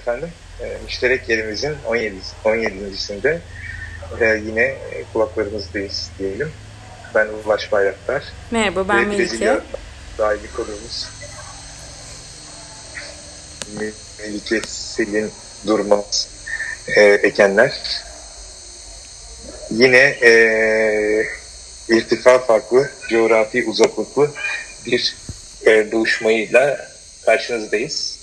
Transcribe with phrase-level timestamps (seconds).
[0.00, 0.28] efendim.
[0.60, 2.14] E, müşterek yerimizin 17.
[2.44, 3.40] 17.sinde
[4.20, 4.74] e, yine
[5.12, 6.52] kulaklarımızdayız diyelim.
[7.14, 8.22] Ben Ulaş Bayraktar.
[8.50, 9.60] Merhaba ben Melike.
[10.18, 11.08] Daimi konuğumuz.
[14.20, 15.32] Melike Selin
[15.66, 16.28] Durmaz
[16.96, 17.72] e, Ekenler.
[19.70, 20.32] Yine e,
[21.88, 24.30] irtifa farklı, coğrafi uzaklıklı
[24.86, 25.16] bir
[25.66, 26.88] e, buluşmayla
[27.24, 28.19] karşınızdayız.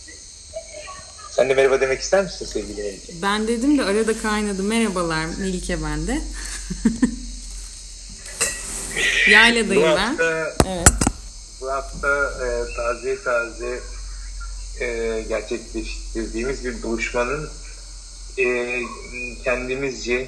[1.38, 3.14] Sen de merhaba demek ister misin sevgili Melike?
[3.22, 4.64] Ben dedim de arada kaynadı.
[4.64, 6.22] Merhabalar Melike ben de.
[9.32, 10.18] Yayladayım bu ben.
[10.66, 10.88] evet.
[11.62, 13.80] Bu hafta e, taze taze
[14.80, 17.50] e, gerçekleştirdiğimiz bir buluşmanın
[18.38, 18.80] e,
[19.44, 20.28] kendimizce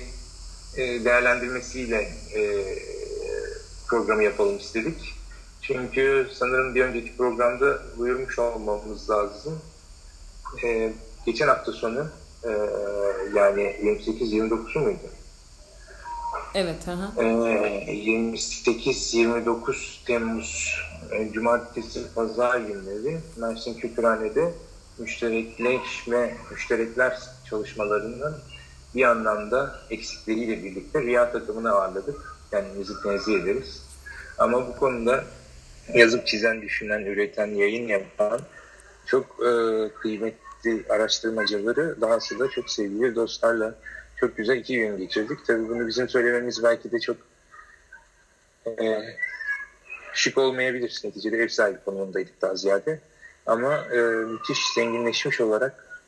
[0.77, 2.41] e, değerlendirmesiyle e,
[3.87, 5.15] programı yapalım istedik.
[5.61, 9.61] Çünkü sanırım bir önceki programda buyurmuş olmamız lazım.
[10.63, 10.93] E,
[11.25, 12.07] geçen hafta sonu
[12.43, 12.49] e,
[13.35, 14.99] yani 28-29 muydu?
[16.55, 16.87] Evet.
[16.87, 17.11] Aha.
[17.17, 20.75] E, 28-29 Temmuz
[21.11, 24.53] e, Cumartesi Pazar günleri Mersin Kültürhane'de
[24.97, 28.35] müşterekleşme, müşterekler çalışmalarının
[28.95, 32.35] bir anlamda eksikleriyle birlikte Rüya takımını ağırladık.
[32.51, 33.81] Kendimizi tenzih ederiz.
[34.37, 35.23] Ama bu konuda
[35.93, 38.39] yazıp çizen, düşünen, üreten, yayın yapan
[39.09, 39.51] çok e,
[40.01, 43.75] kıymetli araştırmacıları dahası da çok sevgili dostlarla
[44.19, 45.39] çok güzel iki gün geçirdik.
[45.47, 47.17] Tabii bunu bizim söylememiz belki de çok
[48.67, 49.01] e,
[50.13, 51.01] şık olmayabilir.
[51.03, 52.99] Neticede ev sahibi konumundaydık daha ziyade.
[53.45, 56.01] Ama e, müthiş zenginleşmiş olarak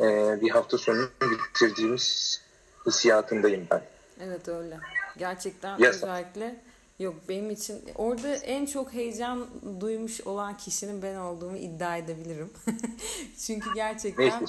[0.00, 0.04] e,
[0.40, 2.40] bir hafta sonu bitirdiğimiz
[2.86, 3.82] hissiyatındayım ben.
[4.20, 4.78] Evet öyle.
[5.18, 5.96] Gerçekten Yes.
[5.96, 6.56] özellikle
[6.98, 9.46] yok benim için orada en çok heyecan
[9.80, 12.50] duymuş olan kişinin ben olduğumu iddia edebilirim.
[13.46, 14.46] Çünkü gerçekten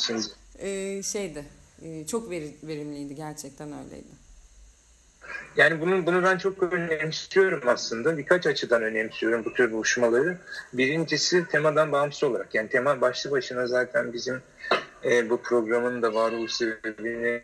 [0.59, 1.45] e, şeydi
[1.81, 4.25] e, çok veri, verimliydi gerçekten öyleydi.
[5.57, 8.17] Yani bunu, bunu ben çok önemsiyorum aslında.
[8.17, 10.37] Birkaç açıdan önemsiyorum bu tür buluşmaları.
[10.73, 12.55] Birincisi temadan bağımsız olarak.
[12.55, 14.41] Yani tema başlı başına zaten bizim
[15.03, 17.41] e, bu programın da varoluş sebebini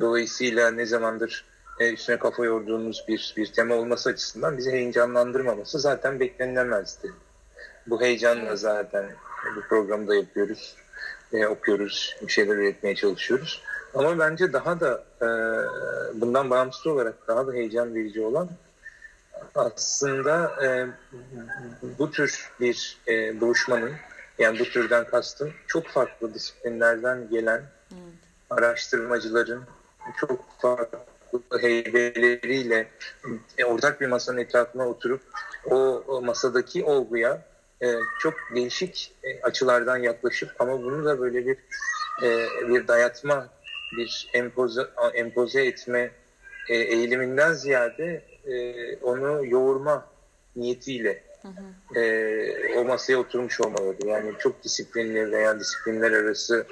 [0.00, 1.44] dolayısıyla ne zamandır
[1.80, 7.12] e, üstüne kafa yorduğumuz bir, bir tema olması açısından bizi heyecanlandırmaması zaten beklenilemezdi.
[7.86, 9.06] Bu heyecanla zaten
[9.56, 10.76] bu programı da yapıyoruz,
[11.32, 13.62] e, okuyoruz, bir şeyler üretmeye çalışıyoruz.
[13.94, 15.28] Ama bence daha da e,
[16.20, 18.48] bundan bağımsız olarak daha da heyecan verici olan
[19.54, 20.86] aslında e,
[21.98, 23.92] bu tür bir e, buluşmanın
[24.38, 27.62] yani bu türden kastım çok farklı disiplinlerden gelen
[28.50, 29.64] araştırmacıların
[30.20, 31.15] çok farklı
[31.60, 32.88] heybeleriyle
[33.58, 35.20] e, ortak bir masanın etrafına oturup
[35.70, 35.76] o,
[36.08, 37.42] o masadaki olguya
[37.82, 37.86] e,
[38.18, 41.56] çok değişik e, açılardan yaklaşıp ama bunu da böyle bir
[42.22, 43.48] e, bir dayatma
[43.96, 44.82] bir empoze,
[45.14, 46.10] empoze etme
[46.68, 50.06] e, eğiliminden ziyade e, onu yoğurma
[50.56, 51.22] niyetiyle
[51.96, 54.06] e, o masaya oturmuş olmaları.
[54.06, 56.66] Yani çok disiplinli veya disiplinler arası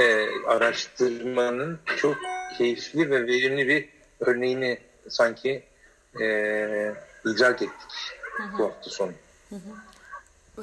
[0.00, 2.16] e, araştırmanın çok
[2.58, 3.88] keyifli ve verimli bir
[4.20, 4.78] örneğini
[5.08, 5.62] sanki
[6.20, 6.24] e,
[7.26, 7.90] idrak ettik
[8.58, 9.12] bu hafta sonu.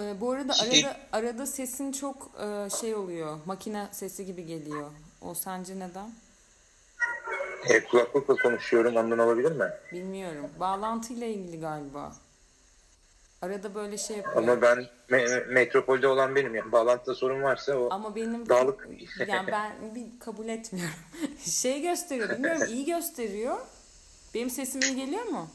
[0.01, 3.37] E, bu arada Şey- arada arada sesin çok e, şey oluyor.
[3.45, 4.91] Makine sesi gibi geliyor.
[5.21, 6.11] O sence neden?
[7.69, 9.69] E, kulaklıkla konuşuyorum ondan olabilir mi?
[9.91, 10.49] Bilmiyorum.
[10.59, 12.13] Bağlantıyla ilgili galiba.
[13.41, 14.35] Arada böyle şey yapıyor.
[14.37, 18.87] Ama ben me- metropolde olan benim yani bağlantıda sorun varsa o Ama benim dağlık.
[19.27, 20.93] yani ben bir kabul etmiyorum.
[21.39, 22.29] şey gösteriyor.
[22.29, 23.57] Bilmiyorum iyi gösteriyor.
[24.33, 25.49] Benim sesim iyi geliyor mu?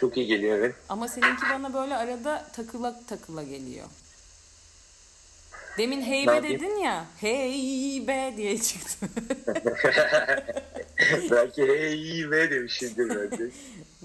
[0.00, 0.74] çok iyi geliyor evet.
[0.88, 3.86] Ama seninki bana böyle arada takıla takıla geliyor.
[5.78, 7.04] Demin heybe dedin ya.
[7.20, 9.06] Heybe diye çıktı.
[11.30, 13.50] Belki hey ve demişimdir belki.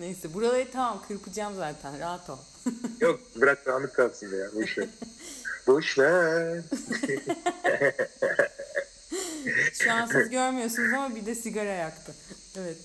[0.02, 2.38] Neyse buraları tamam kırpacağım zaten rahat ol.
[3.02, 4.88] Yok bırak dağınık kalsın ya boş ver.
[5.68, 6.62] boş ver.
[9.74, 12.16] Şu an siz görmüyorsunuz ama bir de sigara yaktı.
[12.58, 12.78] Evet.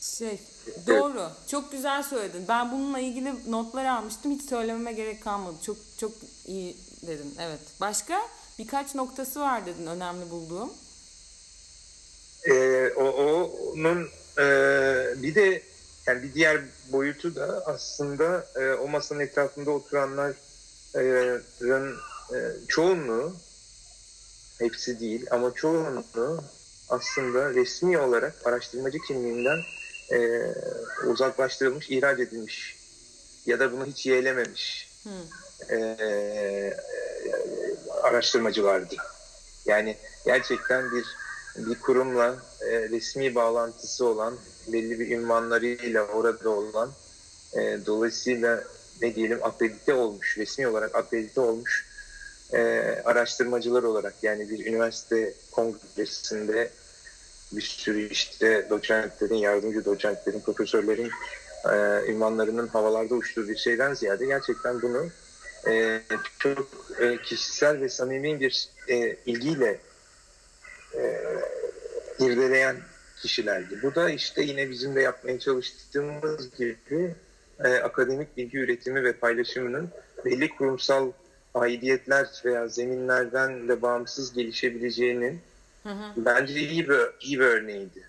[0.00, 0.40] Şey
[0.86, 1.30] doğru.
[1.50, 2.44] Çok güzel söyledin.
[2.48, 4.32] Ben bununla ilgili notlar almıştım.
[4.32, 5.56] Hiç söylememe gerek kalmadı.
[5.66, 6.12] Çok çok
[6.46, 6.76] iyi
[7.06, 7.34] dedin.
[7.40, 7.60] Evet.
[7.80, 8.20] Başka
[8.58, 10.72] birkaç noktası var dedin önemli bulduğum.
[12.50, 14.42] Ee, o, o- onun e,
[15.22, 15.62] bir de
[16.06, 16.60] yani bir diğer
[16.92, 20.36] boyutu da aslında e, o masanın etrafında oturanların
[22.34, 22.36] e,
[22.68, 23.36] çoğunluğu
[24.58, 26.44] hepsi değil ama çoğunluğu
[26.88, 29.58] aslında resmi olarak araştırmacı kimliğinden
[30.12, 30.40] e,
[31.06, 32.76] uzaklaştırılmış, ihraç edilmiş
[33.46, 34.88] ya da bunu hiç yeğlememiş
[35.68, 36.76] e, e,
[38.02, 38.94] araştırmacılardı.
[39.66, 41.04] Yani gerçekten bir
[41.56, 44.34] bir kurumla e, resmi bağlantısı olan,
[44.68, 46.90] belli bir ünvanlarıyla orada olan,
[47.54, 48.64] e, dolayısıyla
[49.02, 51.86] ne diyelim akredite olmuş, resmi olarak akredite olmuş
[52.52, 52.58] e,
[53.04, 56.70] araştırmacılar olarak yani bir üniversite kongresinde
[57.52, 61.10] bir sürü işte doçentlerin, yardımcı doçentlerin, profesörlerin
[61.72, 65.08] e, ünvanlarının havalarda uçtuğu bir şeyden ziyade gerçekten bunu
[65.66, 66.00] e,
[66.38, 66.68] çok
[67.00, 69.78] e, kişisel ve samimi bir e, ilgiyle
[70.94, 71.20] e,
[72.18, 72.76] irdeleyen
[73.24, 73.78] kişilerdi.
[73.82, 77.14] Bu da işte yine bizim de yapmaya çalıştığımız gibi
[77.64, 79.88] e, akademik bilgi üretimi ve paylaşımının
[80.24, 81.12] belli kurumsal
[81.54, 85.40] aidiyetler veya zeminlerden de bağımsız gelişebileceğinin
[85.82, 86.12] hı hı.
[86.16, 88.04] bence iyi bir, iyi bir örneğiydi.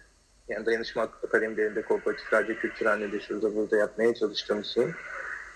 [0.48, 4.86] Yani dayanışma akademilerinde, kooperatiflerde, kültürhanede şurada burada yapmaya çalıştığımız şey.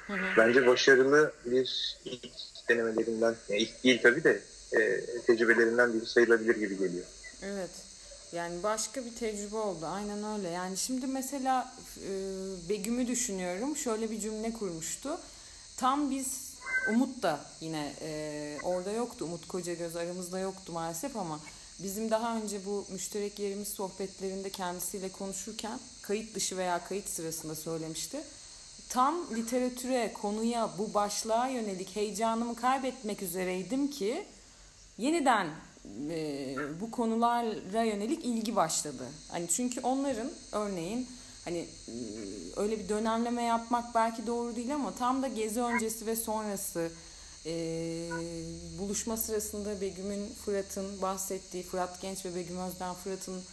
[0.07, 0.37] Hı hı.
[0.37, 4.39] Bence başarılı bir ilk denemelerinden, yani ilk değil tabii de
[4.73, 7.05] e, tecrübelerinden biri sayılabilir gibi geliyor.
[7.43, 7.88] Evet.
[8.33, 9.85] Yani başka bir tecrübe oldu.
[9.85, 10.49] Aynen öyle.
[10.49, 12.09] Yani şimdi mesela e,
[12.69, 13.77] Begüm'ü düşünüyorum.
[13.77, 15.19] Şöyle bir cümle kurmuştu.
[15.77, 16.49] Tam biz
[16.89, 19.25] Umut da yine e, orada yoktu.
[19.25, 21.39] Umut Kocagöz aramızda yoktu maalesef ama
[21.79, 28.23] bizim daha önce bu müşterek yerimiz sohbetlerinde kendisiyle konuşurken kayıt dışı veya kayıt sırasında söylemişti.
[28.89, 34.25] Tam literatüre, konuya, bu başlığa yönelik heyecanımı kaybetmek üzereydim ki
[34.97, 35.47] yeniden
[36.09, 39.03] e, bu konulara yönelik ilgi başladı.
[39.27, 41.07] Hani çünkü onların örneğin
[41.45, 41.57] hani
[41.87, 41.93] e,
[42.55, 46.91] öyle bir dönemleme yapmak belki doğru değil ama tam da gezi öncesi ve sonrası
[47.45, 47.51] e,
[48.79, 53.43] buluşma sırasında Begüm'ün Fırat'ın bahsettiği Fırat Genç ve Begüm Özden Fırat'ın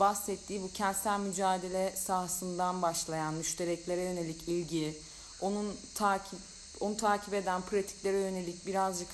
[0.00, 4.98] bahsettiği bu kentsel mücadele sahasından başlayan müştereklere yönelik ilgi,
[5.40, 6.38] onun takip
[6.80, 9.08] onu takip eden pratiklere yönelik birazcık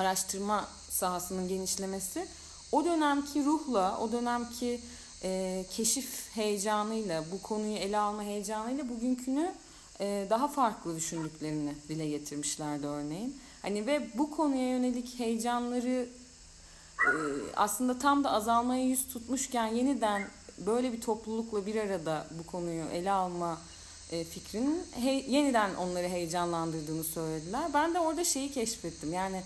[0.00, 2.26] araştırma sahasının genişlemesi
[2.72, 4.80] o dönemki ruhla, o dönemki
[5.22, 9.54] e, keşif heyecanıyla, bu konuyu ele alma heyecanıyla bugünkünü
[10.00, 13.36] e, daha farklı düşündüklerini dile getirmişlerdi örneğin.
[13.62, 16.08] Hani ve bu konuya yönelik heyecanları
[16.98, 17.12] e,
[17.56, 20.22] aslında tam da azalmaya yüz tutmuşken yeniden
[20.58, 23.58] böyle bir toplulukla bir arada bu konuyu ele alma
[24.10, 27.62] e, fikrinin he, yeniden onları heyecanlandırdığını söylediler.
[27.74, 29.12] Ben de orada şeyi keşfettim.
[29.12, 29.42] Yani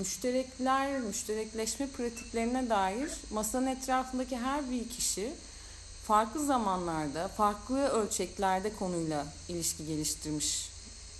[0.00, 5.32] müşterekler, müşterekleşme pratiklerine dair masanın etrafındaki her bir kişi
[6.06, 10.70] farklı zamanlarda, farklı ölçeklerde konuyla ilişki geliştirmiş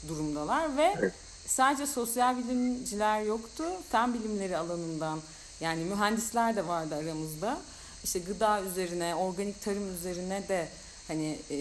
[0.08, 1.12] durumdalar ve evet.
[1.46, 5.20] sadece sosyal bilimciler yoktu, fen bilimleri alanından
[5.60, 7.58] yani mühendisler de vardı aramızda.
[8.04, 10.68] İşte gıda üzerine, organik tarım üzerine de
[11.08, 11.58] hani e,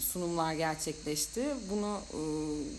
[0.00, 1.44] sunumlar gerçekleşti.
[1.70, 2.14] Bunu e,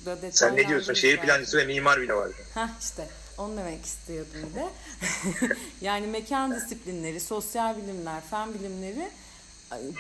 [0.05, 0.35] da detaylandıracağız.
[0.35, 0.93] Sen ne diyorsun?
[0.93, 2.35] Şehir plancısı ve mimar bile vardı.
[2.53, 3.07] Hah işte.
[3.37, 4.69] Onu demek istiyordum bir de.
[5.81, 9.09] yani mekan disiplinleri, sosyal bilimler, fen bilimleri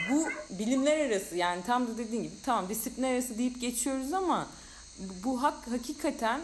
[0.09, 0.27] bu
[0.59, 4.47] bilimler arası yani tam da dediğin gibi tamam disiplinler arası deyip geçiyoruz ama
[5.23, 6.41] bu hak hakikaten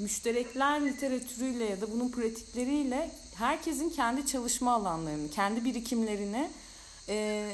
[0.00, 6.50] müşterekler literatürüyle ya da bunun pratikleriyle herkesin kendi çalışma alanlarını, kendi birikimlerini
[7.08, 7.48] e,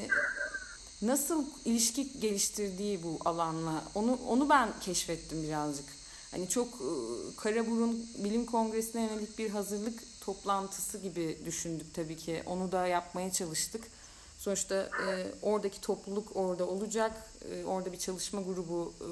[1.02, 6.01] nasıl ilişki geliştirdiği bu alanla onu onu ben keşfettim birazcık.
[6.32, 6.90] Hani çok e,
[7.36, 12.42] Karaburun Bilim Kongresi'ne yönelik bir hazırlık toplantısı gibi düşündük tabii ki.
[12.46, 13.84] Onu da yapmaya çalıştık.
[14.38, 17.12] Sonuçta e, oradaki topluluk orada olacak.
[17.50, 19.08] E, orada bir çalışma grubu e,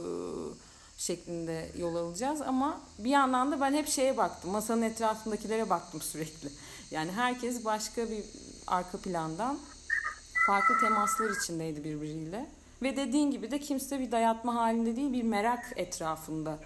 [1.01, 2.41] şeklinde yol alacağız.
[2.41, 4.51] Ama bir yandan da ben hep şeye baktım.
[4.51, 6.49] Masanın etrafındakilere baktım sürekli.
[6.91, 8.25] Yani herkes başka bir
[8.67, 9.59] arka plandan
[10.47, 12.47] farklı temaslar içindeydi birbiriyle.
[12.83, 16.59] Ve dediğin gibi de kimse bir dayatma halinde değil bir merak etrafında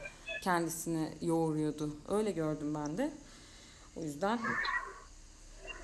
[0.45, 1.97] kendisini yoğuruyordu.
[2.09, 3.13] Öyle gördüm ben de.
[3.97, 4.39] O yüzden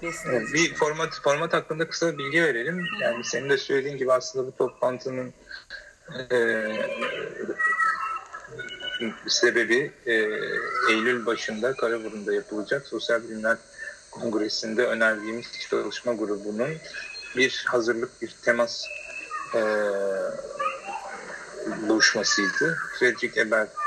[0.02, 2.86] Evet, bir format format hakkında kısa bilgi verelim.
[3.00, 5.32] Yani senin de söylediğin gibi aslında bu toplantının
[6.30, 6.36] e,
[9.26, 10.12] sebebi e,
[10.90, 13.58] Eylül başında Karaburun'da yapılacak Sosyal Bilimler
[14.10, 16.70] Kongresi'nde önerdiğimiz çalışma grubunun
[17.36, 18.84] bir hazırlık, bir temas
[19.54, 19.60] e,
[21.88, 22.78] buluşmasıydı.
[22.98, 23.79] Frederick Ebert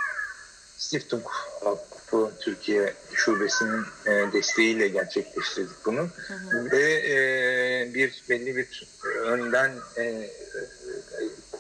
[0.94, 1.24] Stiftung
[1.62, 6.00] Vakfı Türkiye Şubesi'nin e, desteğiyle gerçekleştirdik bunu.
[6.00, 6.72] Hı hı.
[6.72, 8.88] Ve e, bir belli bir
[9.24, 10.30] önden e,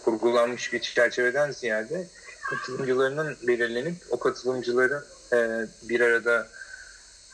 [0.04, 2.08] kurgulanmış bir çerçeveden ziyade
[2.50, 5.38] katılımcılarının belirlenip o katılımcıların e,
[5.90, 6.48] bir arada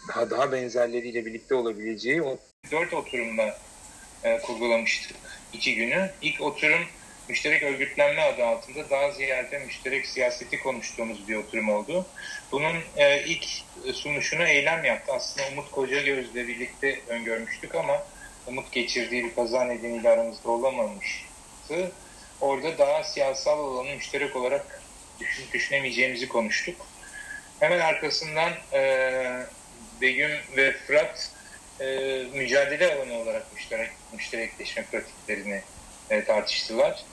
[0.10, 2.40] daha daha benzerleriyle birlikte olabileceği o
[2.72, 3.58] dört oturumda
[4.24, 5.18] e, kurgulamıştık
[5.54, 6.10] iki günü.
[6.22, 6.82] İlk oturum
[7.30, 12.06] müşterek örgütlenme adı altında daha ziyade müşterek siyaseti konuştuğumuz bir oturum oldu.
[12.52, 13.46] Bunun e, ilk
[13.94, 15.14] sunuşunu eylem yaptı.
[15.14, 18.04] Aslında Umut Kocagöz'le birlikte öngörmüştük ama
[18.48, 21.92] Umut geçirdiği bir kaza nedeniyle aramızda olamamıştı.
[22.42, 24.82] Orada daha siyasal olanı müşterek olarak
[25.20, 26.88] düşün, düşünemeyeceğimizi konuştuk.
[27.60, 29.22] Hemen arkasından e,
[30.02, 31.32] Begüm ve Fırat
[31.80, 31.86] e,
[32.34, 35.62] mücadele alanı olarak müşterek, müşterekleşme pratiklerini
[36.10, 37.06] e, tartıştılar.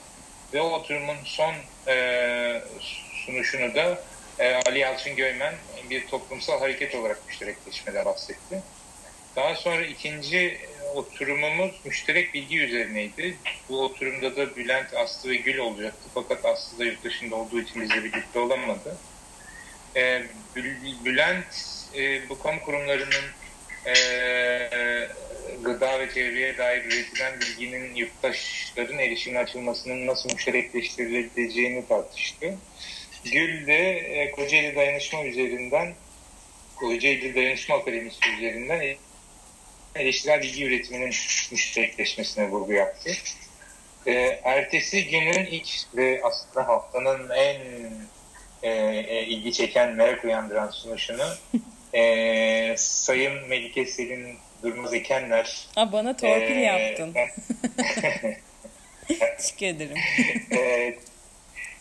[0.54, 1.54] Ve o oturumun son
[1.88, 2.62] e,
[3.26, 3.98] sunuşunu da
[4.38, 5.54] e, Ali Yalçın Göymen
[5.90, 8.62] bir toplumsal hareket olarak müşterekleşmeden bahsetti.
[9.36, 10.60] Daha sonra ikinci
[10.94, 13.36] oturumumuz müşterek bilgi üzerineydi.
[13.68, 16.08] Bu oturumda da Bülent, Aslı ve Gül olacaktı.
[16.14, 18.96] Fakat Aslı da yurt dışında olduğu için bizle birlikte olamadı.
[19.96, 20.22] E,
[21.04, 21.44] Bülent
[21.94, 23.24] e, bu kamu kurumlarının
[23.86, 23.94] e,
[25.62, 32.54] gıda ve çevreye dair üretilen bilginin yurttaşların erişimine açılmasının nasıl müşterekleştirileceğini tartıştı.
[33.24, 35.94] Gül de e, Kocaeli Dayanışma üzerinden
[36.76, 38.96] Kocaeli Dayanışma Akademisi üzerinden
[39.94, 41.14] eleştirel bilgi üretiminin
[41.50, 43.10] müşterekleşmesine vurgu yaptı.
[44.06, 44.12] E,
[44.44, 47.60] ertesi günün ilk ve aslında haftanın en
[48.62, 48.70] e,
[49.08, 51.24] e, ilgi çeken, merak uyandıran sunuşunu
[51.94, 55.66] e, Sayın Melike Selin Durmaz Ekenler.
[55.76, 57.14] Aa, bana torpil e, yaptın.
[59.38, 59.96] Teşekkür ederim.
[60.56, 60.94] e,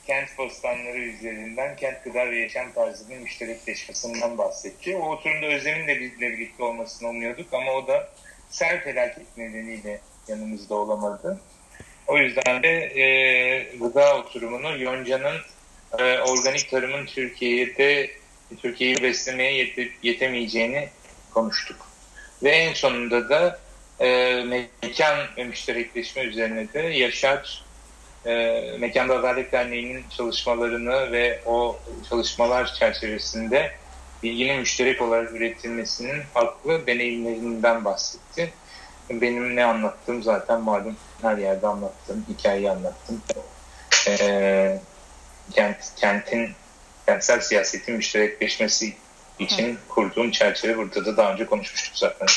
[0.07, 4.95] kent postanları üzerinden kent gıda ve yaşam tarzının müşterekleşmesinden bahsetti.
[4.95, 8.09] O oturumda Özlem'in de bizle birlikte olmasını umuyorduk ama o da
[8.49, 11.39] sel felaket nedeniyle yanımızda olamadı.
[12.07, 15.37] O yüzden de e, gıda oturumunu Yonca'nın
[15.99, 18.11] e, organik tarımın Türkiye'de
[18.61, 20.89] Türkiye'yi beslemeye yete, yetemeyeceğini
[21.33, 21.94] konuştuk.
[22.43, 23.59] Ve en sonunda da
[23.99, 24.43] e,
[24.81, 27.65] mekan müşterekleşme üzerine de Yaşar
[28.25, 33.71] e, Mekanda Adalet Derneği'nin çalışmalarını ve o çalışmalar çerçevesinde
[34.23, 38.53] bilginin müşterek olarak üretilmesinin farklı deneyimlerinden bahsetti.
[39.09, 43.21] Benim ne anlattığım zaten malum her yerde anlattım, hikayeyi anlattım.
[44.07, 44.79] E,
[45.51, 46.49] kent, kentin
[47.05, 48.93] kentsel siyasetin müşterekleşmesi
[49.39, 49.77] için Hı.
[49.89, 52.27] kurduğum çerçeve burada da daha önce konuşmuştuk zaten.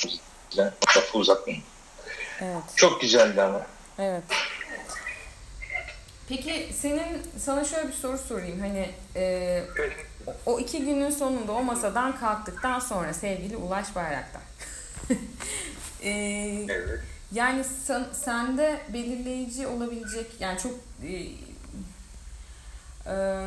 [0.96, 1.64] Lafı uzatmayayım.
[2.40, 2.62] Evet.
[2.76, 3.66] Çok güzeldi ama.
[3.98, 4.22] Evet.
[6.28, 8.60] Peki senin sana şöyle bir soru sorayım.
[8.60, 9.64] Hani e,
[10.46, 14.42] o iki günün sonunda o masadan kalktıktan sonra sevgili Ulaş Bayraktar.
[16.02, 16.10] e,
[16.68, 17.00] evet.
[17.32, 21.12] Yani sen, sende belirleyici olabilecek yani çok e,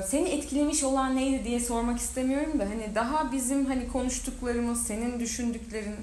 [0.08, 5.96] seni etkilemiş olan neydi diye sormak istemiyorum da hani daha bizim hani konuştuklarımız, senin düşündüklerin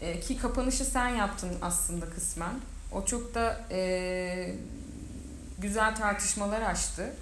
[0.00, 2.54] e, ki kapanışı sen yaptın aslında kısmen.
[2.92, 4.54] O çok da e,
[5.58, 7.14] güzel tartışmalar açtı.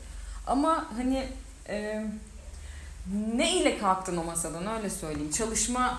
[0.47, 1.29] Ama hani
[1.69, 2.05] e,
[3.35, 5.31] ne ile kalktın o masadan öyle söyleyeyim.
[5.31, 5.99] Çalışma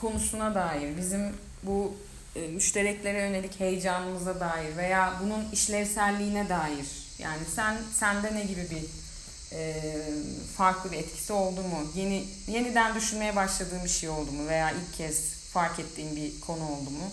[0.00, 1.94] konusuna dair bizim bu
[2.36, 6.86] e, müştereklere yönelik heyecanımıza dair veya bunun işlevselliğine dair.
[7.18, 9.01] Yani sen sende ne gibi bir
[10.56, 11.92] farklı bir etkisi oldu mu?
[11.94, 16.62] Yeni yeniden düşünmeye başladığın bir şey oldu mu veya ilk kez fark ettiğin bir konu
[16.62, 17.12] oldu mu?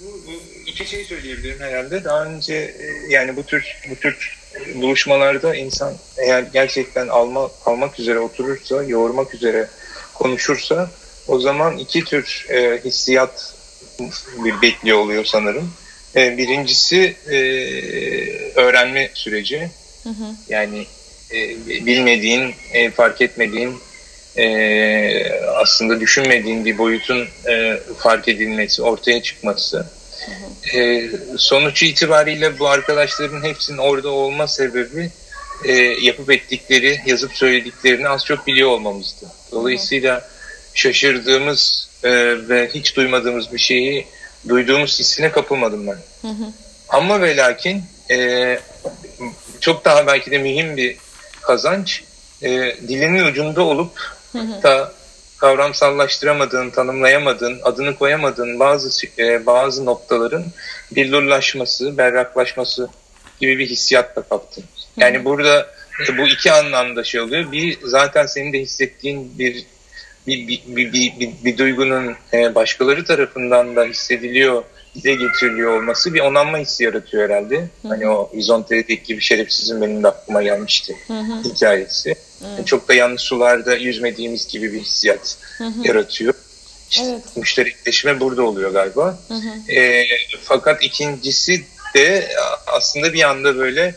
[0.00, 0.20] Bu,
[0.66, 2.04] iki şey söyleyebilirim herhalde.
[2.04, 4.38] Daha önce e, yani bu tür bu tür
[4.74, 9.68] buluşmalarda insan eğer gerçekten alma, almak üzere oturursa, yoğurmak üzere
[10.14, 10.90] konuşursa
[11.28, 13.54] o zaman iki tür e, hissiyat
[14.44, 15.72] bir bekliyor oluyor sanırım.
[16.16, 17.36] E, birincisi e,
[18.54, 19.70] öğrenme süreci.
[20.02, 20.34] Hı hı.
[20.48, 20.86] Yani e,
[21.66, 23.78] bilmediğin, e, fark etmediğin,
[24.36, 29.86] e, aslında düşünmediğin bir boyutun e, fark edilmesi, ortaya çıkması.
[30.74, 35.10] E, sonuç itibariyle bu arkadaşların hepsinin orada olma sebebi
[35.64, 39.26] e, yapıp ettikleri, yazıp söylediklerini az çok biliyor olmamızdı.
[39.52, 40.28] Dolayısıyla
[40.74, 42.10] şaşırdığımız e,
[42.48, 44.06] ve hiç duymadığımız bir şeyi
[44.48, 45.98] duyduğumuz hissine kapılmadım ben.
[46.22, 46.52] Hı hı.
[46.88, 48.58] Ama ve lakin e,
[49.60, 50.96] çok daha belki de mühim bir
[51.46, 52.04] kazanç
[52.42, 52.48] e,
[52.88, 53.90] dilinin ucunda olup
[54.62, 54.92] da
[55.38, 60.44] kavramsallaştıramadığın, tanımlayamadığın, adını koyamadığın bazı e, bazı noktaların
[60.90, 62.88] billurlaşması, berraklaşması
[63.40, 64.64] gibi bir hissiyatla kaptım.
[64.96, 65.66] Yani burada
[66.18, 67.52] bu iki anlamda şey oluyor.
[67.52, 69.66] Bir zaten senin de hissettiğin bir
[70.26, 74.64] bir, bir, bir, bir, bir, bir duygunun e, başkaları tarafından da hissediliyor
[75.02, 77.56] dile getiriliyor olması bir onanma hissi yaratıyor herhalde.
[77.56, 77.88] Hı-hı.
[77.88, 81.42] Hani o Vizontere'deki gibi şerefsizin benim de aklıma gelmişti Hı-hı.
[81.44, 82.14] hikayesi.
[82.40, 85.88] hı Çok da yanlış sularda yüzmediğimiz gibi bir hissiyat Hı-hı.
[85.88, 86.34] yaratıyor.
[86.90, 87.36] İşte evet.
[87.36, 89.18] Müşterekleşme burada oluyor galiba.
[89.68, 90.04] E,
[90.42, 92.28] fakat ikincisi de
[92.66, 93.94] aslında bir anda böyle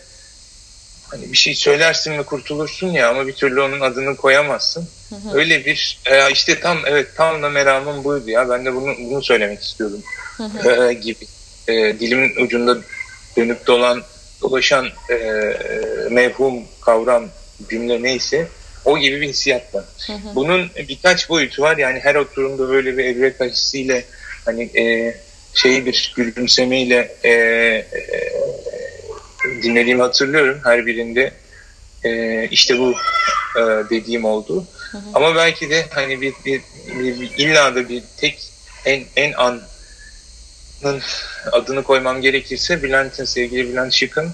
[1.11, 4.87] hani bir şey söylersin ve kurtulursun ya ama bir türlü onun adını koyamazsın.
[5.09, 5.37] Hı hı.
[5.37, 8.49] Öyle bir e, işte tam evet tam da meramım buydu ya.
[8.49, 10.03] Ben de bunu bunu söylemek istiyordum.
[10.37, 10.89] Hı hı.
[10.89, 11.27] E, gibi.
[11.67, 12.77] E, dilimin ucunda
[13.37, 14.03] dönüp dolan
[14.41, 15.15] dolaşan e,
[16.09, 17.29] mevhum kavram
[17.69, 18.47] cümle neyse
[18.85, 19.83] o gibi bir hissiyat var.
[20.35, 21.77] Bunun birkaç boyutu var.
[21.77, 24.03] Yani her oturumda böyle bir evreka hissiyle
[24.45, 25.15] hani e,
[25.53, 27.87] şeyi bir gülümsemeyle e, e,
[29.43, 30.59] dinlediğimi hatırlıyorum.
[30.63, 31.33] Her birinde
[32.03, 32.95] e, işte bu
[33.55, 34.67] e, dediğim oldu.
[34.91, 35.01] Hı hı.
[35.13, 36.61] Ama belki de hani bir, bir,
[36.99, 38.39] bir, bir illa da bir tek
[38.85, 39.61] en en anın
[41.51, 44.31] adını koymam gerekirse Bülent'in sevgili Bülent Şık'ın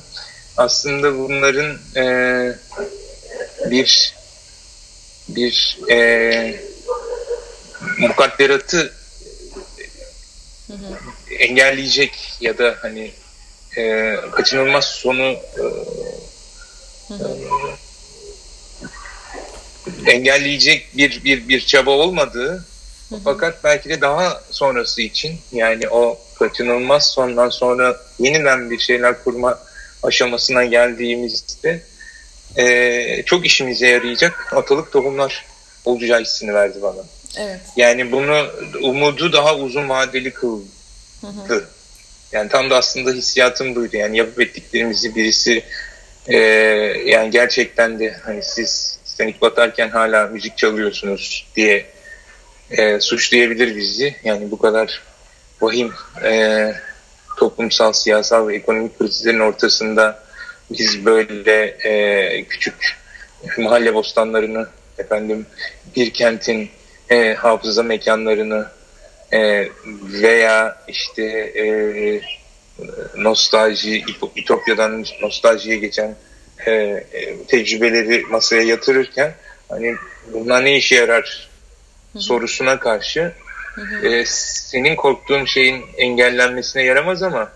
[0.57, 2.05] aslında bunların e,
[3.71, 4.15] bir
[5.27, 6.59] bir e,
[7.99, 8.93] mukadderatı
[10.67, 10.97] hı hı.
[11.39, 13.11] engelleyecek ya da hani
[13.77, 15.37] e, kaçınılmaz sonu e.
[17.11, 17.15] E,
[20.11, 22.65] engelleyecek bir bir bir çaba olmadığı
[23.09, 23.19] hı hı.
[23.23, 29.59] fakat belki de daha sonrası için yani o kaçınılmaz sondan sonra yeniden bir şeyler kurma
[30.03, 31.83] aşamasına geldiğimizde
[32.57, 35.45] e, çok işimize yarayacak atalık tohumlar
[35.85, 37.03] olacağı hissini verdi bana.
[37.37, 37.61] Evet.
[37.75, 38.47] Yani bunu
[38.81, 40.65] umudu daha uzun vadeli kıldı.
[41.21, 41.65] Hı hı.
[42.35, 43.97] Yani tam da aslında hissiyatım buydu.
[43.97, 45.63] Yani yapıp ettiklerimizi birisi
[46.27, 46.37] e,
[47.05, 51.85] yani gerçekten de hani siz Stanik batarken hala müzik çalıyorsunuz diye
[52.71, 54.15] e, suçlayabilir bizi.
[54.23, 55.01] Yani bu kadar
[55.61, 56.71] vahim e,
[57.37, 60.23] toplumsal, siyasal ve ekonomik krizlerin ortasında
[60.71, 62.97] biz böyle e, küçük
[63.57, 65.45] mahalle bostanlarını efendim
[65.95, 66.69] bir kentin
[67.09, 68.65] e, hafıza mekanlarını
[69.33, 69.69] e,
[70.03, 71.65] veya işte e,
[73.17, 74.03] nostalji,
[74.35, 76.15] İtopya'dan nostaljiye geçen
[76.65, 79.33] e, e, tecrübeleri masaya yatırırken
[79.69, 79.95] hani
[80.33, 81.49] bunlar ne işe yarar
[82.13, 82.21] Hı-hı.
[82.21, 83.31] sorusuna karşı
[83.75, 84.07] Hı-hı.
[84.07, 87.51] e, senin korktuğun şeyin engellenmesine yaramaz ama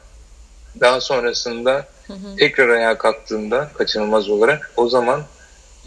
[0.80, 2.36] daha sonrasında hı hı.
[2.38, 5.24] tekrar ayağa kalktığında kaçınılmaz olarak o zaman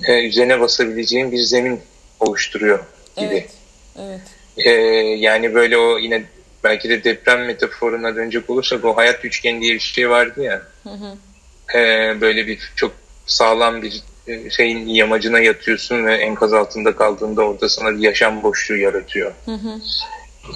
[0.05, 1.81] e, üzerine basabileceğin bir zemin
[2.21, 2.79] oluşturuyor
[3.17, 3.35] gibi.
[3.35, 3.51] Evet.
[3.99, 4.42] evet.
[4.57, 4.71] E,
[5.19, 6.25] yani böyle o yine
[6.65, 10.63] belki de deprem metaforuna dönecek olursak o hayat üçgeni diye bir şey vardı ya.
[10.83, 11.17] Hı hı.
[11.79, 12.93] E, böyle bir çok
[13.27, 18.77] sağlam bir e, şeyin yamacına yatıyorsun ve enkaz altında kaldığında orada sana bir yaşam boşluğu
[18.77, 19.33] yaratıyor.
[19.45, 19.81] Hı hı.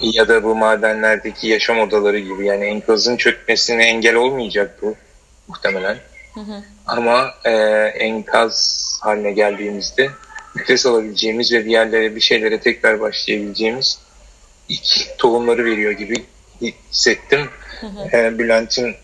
[0.01, 4.95] Ya da bu madenlerdeki yaşam odaları gibi yani enkazın çökmesine engel olmayacak bu
[5.47, 5.97] muhtemelen.
[6.33, 6.63] Hı hı.
[6.87, 7.51] Ama e,
[7.99, 10.09] enkaz haline geldiğimizde
[10.57, 13.99] nefes alabileceğimiz ve bir yerlere bir şeylere tekrar başlayabileceğimiz
[14.69, 16.15] ilk tohumları veriyor gibi
[16.61, 17.49] hissettim.
[17.81, 18.17] Hı hı.
[18.17, 18.95] E, Bülent'in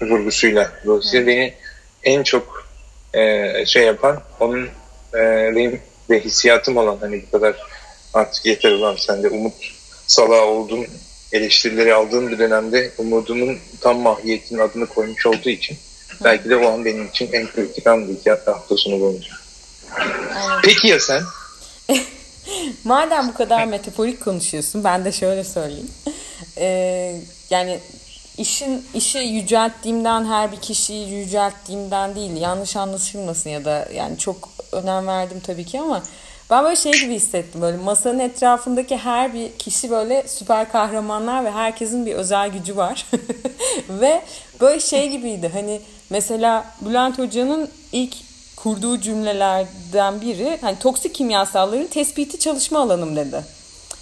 [0.00, 0.72] vurgusuyla.
[0.86, 1.54] Dolayısıyla beni
[2.02, 2.68] en çok
[3.14, 4.68] e, şey yapan onun
[5.14, 5.20] e,
[5.56, 7.56] benim ve hissiyatım olan hani bu kadar
[8.14, 9.54] artık yeter ulan sen de umut
[10.06, 10.86] salağı oldun
[11.32, 15.76] eleştirileri aldığım bir dönemde umudumun tam mahiyetinin adını koymuş olduğu için
[16.24, 19.39] belki de o an benim için en kritik andı iki hafta sonu boyunca.
[20.64, 21.22] Peki ya sen?
[22.84, 25.90] Madem bu kadar metaforik konuşuyorsun ben de şöyle söyleyeyim.
[26.58, 27.80] Ee, yani
[28.38, 35.06] işin işi yücelttiğimden her bir kişiyi yücelttiğimden değil yanlış anlaşılmasın ya da yani çok önem
[35.06, 36.02] verdim tabii ki ama
[36.50, 41.50] ben böyle şey gibi hissettim böyle masanın etrafındaki her bir kişi böyle süper kahramanlar ve
[41.50, 43.06] herkesin bir özel gücü var.
[43.88, 44.22] ve
[44.60, 48.16] böyle şey gibiydi hani mesela Bülent Hoca'nın ilk
[48.62, 53.44] kurduğu cümlelerden biri hani toksik kimyasalların tespiti çalışma alanım dedi.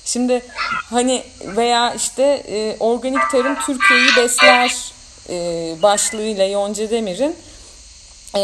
[0.05, 0.43] Şimdi
[0.91, 4.93] hani veya işte e, organik tarım Türkiye'yi besler
[5.29, 7.37] e, başlığıyla Yonca Demir'in
[8.37, 8.41] e,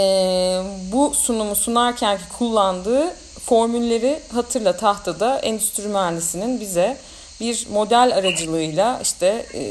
[0.93, 6.97] bu sunumu sunarken kullandığı formülleri hatırla tahtada endüstri mühendisinin bize
[7.41, 9.63] bir model aracılığıyla işte e,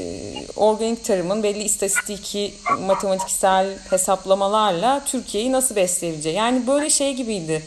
[0.56, 6.36] organik tarımın belli istatistiki matematiksel hesaplamalarla Türkiye'yi nasıl besleyebileceği.
[6.36, 7.64] Yani böyle şey gibiydi.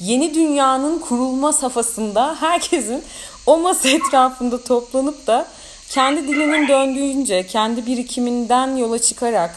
[0.00, 3.04] Yeni dünyanın kurulma safhasında herkesin
[3.46, 5.48] o masa etrafında toplanıp da
[5.88, 9.56] kendi dilinin döndüğünce, kendi birikiminden yola çıkarak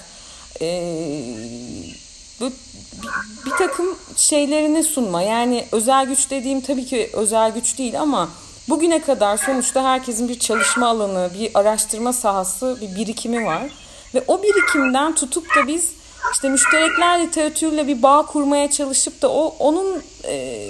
[0.61, 0.67] e,
[2.39, 2.51] bu
[3.45, 5.21] bir, takım şeylerini sunma.
[5.21, 8.29] Yani özel güç dediğim tabii ki özel güç değil ama
[8.69, 13.61] bugüne kadar sonuçta herkesin bir çalışma alanı, bir araştırma sahası, bir birikimi var.
[14.15, 15.91] Ve o birikimden tutup da biz
[16.33, 20.65] işte müşterekler literatürle bir bağ kurmaya çalışıp da o onun e,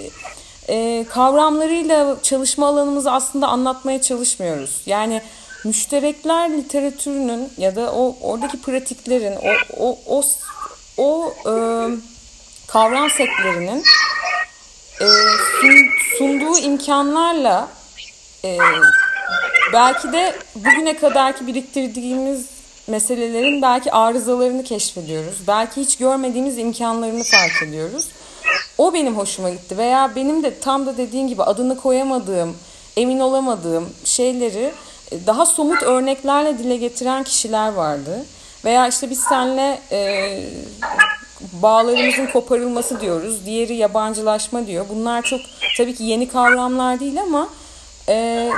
[0.69, 4.81] e, kavramlarıyla çalışma alanımızı aslında anlatmaya çalışmıyoruz.
[4.85, 5.21] Yani
[5.65, 10.23] müşterekler literatürünün ya da o oradaki pratiklerin o o o
[10.97, 11.53] o e,
[12.67, 13.83] kavram setlerinin
[15.01, 15.07] e,
[16.17, 17.78] sunduğu imkanlarla
[18.45, 18.57] e,
[19.73, 22.45] belki de bugüne kadarki biriktirdiğimiz
[22.87, 25.35] meselelerin belki arızalarını keşfediyoruz.
[25.47, 28.07] Belki hiç görmediğimiz imkanlarını fark ediyoruz.
[28.77, 32.57] O benim hoşuma gitti veya benim de tam da dediğin gibi adını koyamadığım,
[32.97, 34.71] emin olamadığım şeyleri
[35.11, 38.25] e, daha somut örneklerle dile getiren kişiler vardı.
[38.65, 39.99] Veya işte biz seninle e,
[41.53, 43.45] bağlarımızın koparılması diyoruz.
[43.45, 44.85] Diğeri yabancılaşma diyor.
[44.89, 45.41] Bunlar çok
[45.77, 47.49] tabii ki yeni kavramlar değil ama
[48.09, 48.49] e,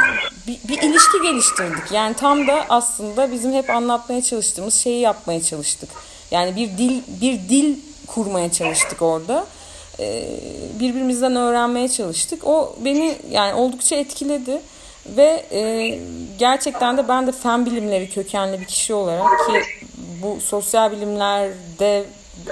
[0.48, 1.92] bir, bir ilişki geliştirdik.
[1.92, 5.90] Yani tam da aslında bizim hep anlatmaya çalıştığımız şeyi yapmaya çalıştık.
[6.32, 9.46] Yani bir dil bir dil kurmaya çalıştık orada.
[10.00, 10.28] E,
[10.80, 12.48] birbirimizden öğrenmeye çalıştık.
[12.48, 14.62] O beni yani oldukça etkiledi.
[15.06, 16.00] Ve e,
[16.40, 19.62] gerçekten de ben de fen bilimleri kökenli bir kişi olarak ki
[20.22, 22.06] bu sosyal bilimlerde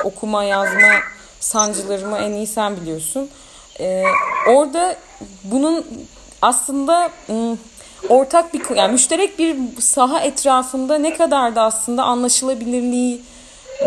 [0.03, 0.99] okuma yazma
[1.39, 3.29] sancılarımı en iyi sen biliyorsun.
[3.79, 4.03] E,
[4.47, 4.95] orada
[5.43, 5.85] bunun
[6.41, 7.11] aslında
[8.09, 13.21] ortak bir yani müşterek bir saha etrafında ne kadar da aslında anlaşılabilirliği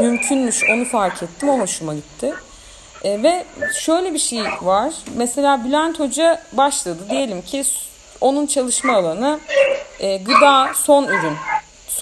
[0.01, 1.49] mümkünmüş onu fark ettim.
[1.49, 2.35] O hoşuma gitti.
[3.05, 4.95] E, ve şöyle bir şey var.
[5.17, 6.99] Mesela Bülent Hoca başladı.
[7.11, 7.65] Diyelim ki
[8.21, 9.41] onun çalışma alanı
[10.01, 11.37] e, gıda son ürün.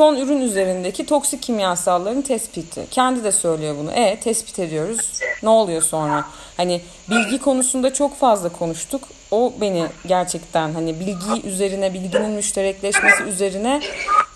[0.00, 2.86] Son ürün üzerindeki toksik kimyasalların tespiti.
[2.90, 3.92] Kendi de söylüyor bunu.
[3.92, 5.20] E tespit ediyoruz.
[5.42, 6.24] Ne oluyor sonra?
[6.56, 9.02] Hani bilgi konusunda çok fazla konuştuk.
[9.30, 13.80] O beni gerçekten hani bilgi üzerine, bilginin müşterekleşmesi üzerine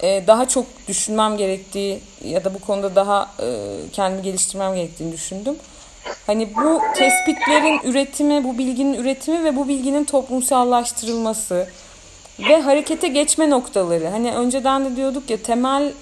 [0.03, 3.47] e, daha çok düşünmem gerektiği ya da bu konuda daha e,
[3.93, 5.57] kendimi geliştirmem gerektiğini düşündüm.
[6.27, 11.67] Hani bu tespitlerin üretimi, bu bilginin üretimi ve bu bilginin toplumsallaştırılması
[12.39, 14.09] ve harekete geçme noktaları.
[14.09, 15.93] Hani önceden de diyorduk ya temel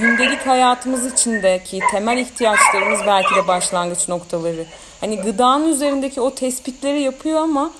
[0.00, 4.64] gündelik hayatımız içindeki temel ihtiyaçlarımız belki de başlangıç noktaları.
[5.00, 7.70] Hani gıdanın üzerindeki o tespitleri yapıyor ama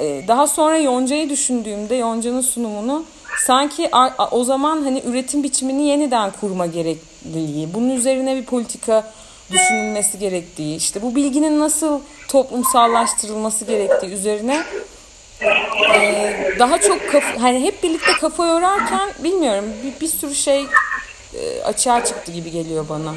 [0.00, 3.04] e, daha sonra Yonca'yı düşündüğümde Yonca'nın sunumunu
[3.46, 3.90] sanki
[4.30, 9.12] o zaman hani üretim biçimini yeniden kurma gerekliliği, bunun üzerine bir politika
[9.50, 14.62] düşünülmesi gerektiği, işte bu bilginin nasıl toplumsallaştırılması gerektiği üzerine
[16.58, 20.66] daha çok kafa, hani hep birlikte kafa yorarken bilmiyorum bir, bir sürü şey
[21.34, 23.14] e, açığa çıktı gibi geliyor bana.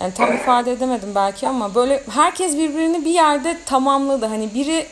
[0.00, 4.26] Yani tam ifade edemedim belki ama böyle herkes birbirini bir yerde tamamladı.
[4.26, 4.86] Hani biri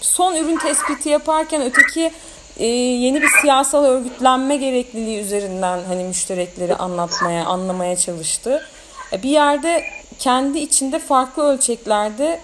[0.00, 2.10] son ürün tespiti yaparken öteki
[2.58, 8.66] e, yeni bir siyasal örgütlenme gerekliliği üzerinden hani müşterekleri anlatmaya, anlamaya çalıştı.
[9.12, 9.84] E, bir yerde
[10.18, 12.40] kendi içinde farklı ölçeklerde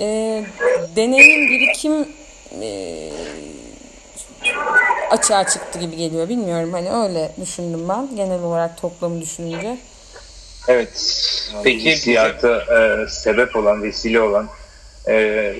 [0.00, 0.06] e,
[0.96, 2.08] deneyim, birikim
[2.62, 3.10] e,
[5.10, 6.28] açığa çıktı gibi geliyor.
[6.28, 9.78] Bilmiyorum hani öyle düşündüm ben genel olarak toplamı düşününce.
[10.68, 11.20] Evet.
[11.64, 14.48] Peki hissiyata e, sebep olan, vesile olan
[15.08, 15.54] e,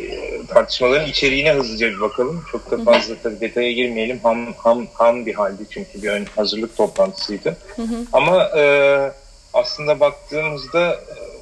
[0.48, 2.44] tartışmaların içeriğine hızlıca bir bakalım.
[2.52, 4.20] Çok da fazla tabii detaya girmeyelim.
[4.22, 7.56] Ham, ham, ham bir halde çünkü bir ön hazırlık toplantısıydı.
[7.76, 7.96] Hı hı.
[8.12, 9.12] Ama e,
[9.52, 11.33] aslında baktığımızda e,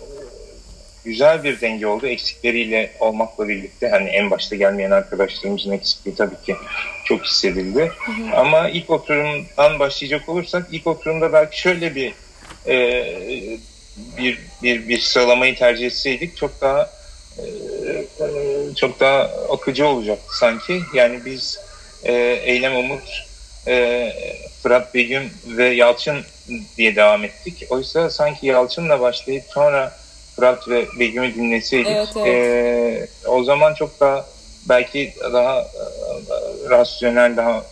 [1.04, 2.06] güzel bir denge oldu.
[2.06, 6.56] Eksikleriyle olmakla birlikte hani en başta gelmeyen arkadaşlarımızın eksikliği tabii ki
[7.04, 7.92] çok hissedildi.
[8.06, 8.36] Hı hı.
[8.36, 12.14] Ama ilk oturumdan başlayacak olursak ilk oturumda belki şöyle bir
[12.66, 12.76] e,
[14.18, 16.90] bir, bir bir sıralamayı tercih etseydik çok daha
[17.38, 17.44] e,
[18.76, 20.80] çok daha akıcı olacaktı sanki.
[20.94, 21.60] Yani biz
[22.04, 22.12] e,
[22.44, 23.26] Eylem Umut,
[23.66, 24.12] e,
[24.62, 26.18] Fırat Begüm ve Yalçın
[26.76, 27.66] diye devam ettik.
[27.70, 30.01] Oysa sanki Yalçın'la başlayıp sonra
[30.36, 33.08] Fırat ve Begüm'ü dinleseydik evet, evet.
[33.24, 34.26] E, o zaman çok daha
[34.68, 35.66] belki daha e,
[36.70, 37.64] rasyonel, daha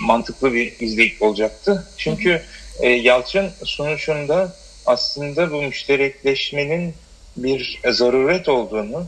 [0.00, 1.86] mantıklı bir izleyip olacaktı.
[1.96, 2.42] Çünkü
[2.80, 4.52] e, Yalçın sunuşunda
[4.86, 6.94] aslında bu müşterekleşmenin
[7.36, 9.06] bir zaruret olduğunu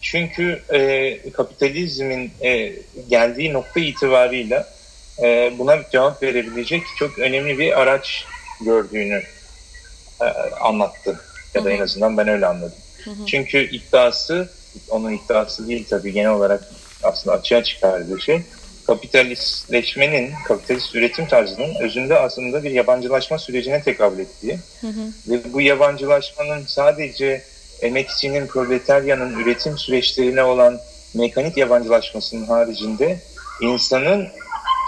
[0.00, 2.72] çünkü e, kapitalizmin e,
[3.08, 4.68] geldiği nokta itibarıyla
[5.22, 8.24] e, buna cevap verebilecek çok önemli bir araç
[8.60, 9.22] gördüğünü
[10.20, 10.24] e,
[10.60, 11.20] anlattı.
[11.54, 12.78] Ya da en azından ben öyle anladım.
[13.26, 14.48] Çünkü iddiası,
[14.90, 16.64] onun iddiası değil tabii genel olarak
[17.02, 18.42] aslında açığa çıkardığı şey,
[18.86, 25.12] kapitalistleşmenin, kapitalist üretim tarzının özünde aslında bir yabancılaşma sürecine tekabül ettiği hı hı.
[25.28, 27.42] ve bu yabancılaşmanın sadece
[27.82, 30.78] emekçinin, proletaryanın üretim süreçlerine olan
[31.14, 33.20] mekanik yabancılaşmasının haricinde
[33.62, 34.28] insanın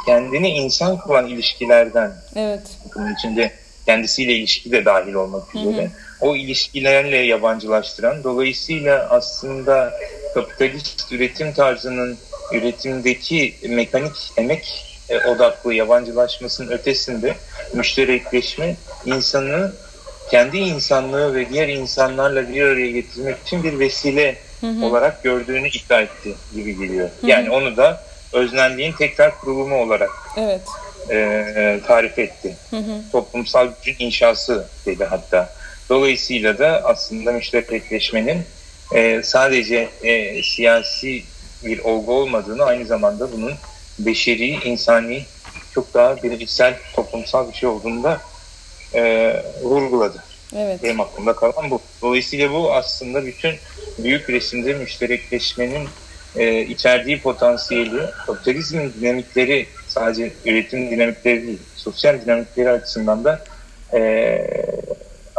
[0.07, 2.62] kendini insan kılan ilişkilerden evet.
[2.94, 3.53] bunun içinde
[3.87, 5.90] kendisiyle ilişki de dahil olmak üzere hı hı.
[6.24, 9.92] O ilişkilerle yabancılaştıran dolayısıyla aslında
[10.34, 12.18] kapitalist üretim tarzının
[12.52, 17.34] üretimdeki mekanik emek e, odaklı yabancılaşmasının ötesinde
[17.74, 19.72] müşterekleşme insanı
[20.30, 24.84] kendi insanlığı ve diğer insanlarla bir araya getirmek için bir vesile hı hı.
[24.84, 27.08] olarak gördüğünü iddia etti gibi geliyor.
[27.20, 27.30] Hı hı.
[27.30, 30.62] Yani onu da öznelliğin tekrar kurulumu olarak evet.
[31.10, 32.56] e, tarif etti.
[32.70, 33.02] Hı hı.
[33.12, 35.63] Toplumsal gücün inşası dedi hatta.
[35.88, 38.42] Dolayısıyla da aslında müşterekleşmenin
[38.94, 41.22] e, sadece e, siyasi
[41.64, 43.52] bir olgu olmadığını aynı zamanda bunun
[43.98, 45.22] beşeri, insani
[45.74, 48.20] çok daha bilgisel, toplumsal bir şey olduğunu da
[48.94, 50.24] e, vurguladı.
[50.56, 50.82] Evet.
[50.82, 51.80] Benim aklımda kalan bu.
[52.02, 53.54] Dolayısıyla bu aslında bütün
[53.98, 55.88] büyük resimde müşterekleşmenin
[56.36, 63.44] e, içerdiği potansiyeli, kapitalizmin dinamikleri sadece üretim dinamikleri değil, sosyal dinamikleri açısından da
[63.94, 63.98] e,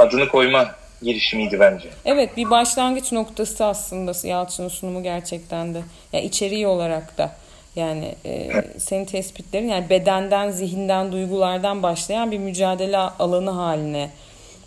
[0.08, 1.90] adını koyma girişimiydi bence.
[2.06, 5.82] Evet bir başlangıç noktası aslında Yalçın'ın sunumu gerçekten de.
[6.14, 7.36] Yani içeriği olarak da.
[7.76, 14.10] Yani e, senin tespitlerin yani bedenden, zihinden, duygulardan başlayan bir mücadele alanı haline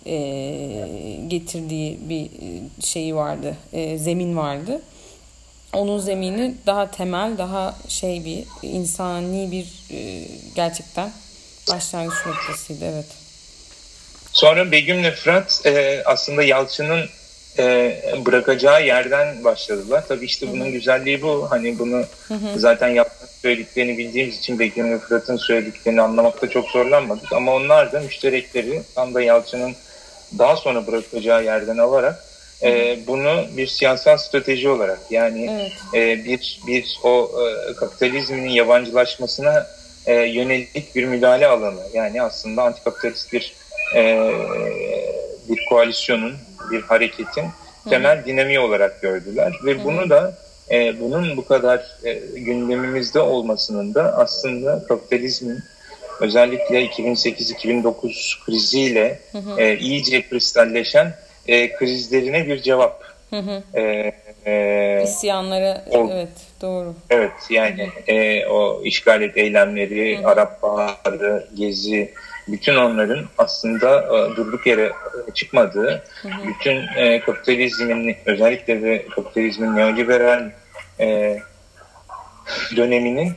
[0.06, 0.16] e,
[1.28, 4.82] getirdiği bir e, şeyi vardı, e, zemin vardı.
[5.72, 11.10] Onun zemini daha temel, daha şey bir insani bir e, gerçekten
[11.70, 12.84] başlangıç noktasıydı.
[12.84, 13.27] Evet.
[14.38, 17.00] Sonra Begüm'le Fırat e, aslında Yalçın'ın
[17.58, 17.94] e,
[18.26, 20.04] bırakacağı yerden başladılar.
[20.08, 21.46] Tabii işte bunun güzelliği bu.
[21.50, 22.58] Hani bunu Hı-hı.
[22.58, 27.32] zaten yaptığını söylediklerini bildiğimiz için Begüm ve Fırat'ın söylediklerini anlamakta çok zorlanmadık.
[27.32, 29.74] Ama onlar da müşterekleri tam da Yalçın'ın
[30.38, 32.24] daha sonra bırakacağı yerden alarak
[32.62, 36.20] e, bunu bir siyasal strateji olarak yani evet.
[36.20, 39.66] e, bir bir o e, kapitalizmin yabancılaşmasına
[40.06, 43.54] e, yönelik bir müdahale alanı yani aslında antikapitalist bir
[43.96, 44.32] e,
[45.48, 46.34] bir koalisyonun
[46.70, 47.44] bir hareketin
[47.90, 50.34] temel dinamiği olarak gördüler ve bunu da
[50.70, 55.58] e, bunun bu kadar e, gündemimizde olmasının da aslında kapitalizmin
[56.20, 59.20] özellikle 2008-2009 kriziyle
[59.58, 61.14] e, iyice kristalleşen
[61.48, 63.04] e, krizlerine bir cevap.
[63.30, 63.62] Hı hı.
[63.80, 64.12] E,
[64.46, 66.28] e, İsyanları o, evet
[66.60, 66.94] doğru.
[67.10, 70.26] Evet yani e, o işgalet eylemleri, hı hı.
[70.28, 72.12] Arap Baharı, Gezi
[72.48, 74.92] bütün onların aslında e, durduk yere
[75.34, 76.48] çıkmadığı, hı hı.
[76.48, 80.50] bütün e, kapitalizmin özellikle de kapitalizmin neoliberal
[81.00, 81.38] e,
[82.76, 83.32] döneminin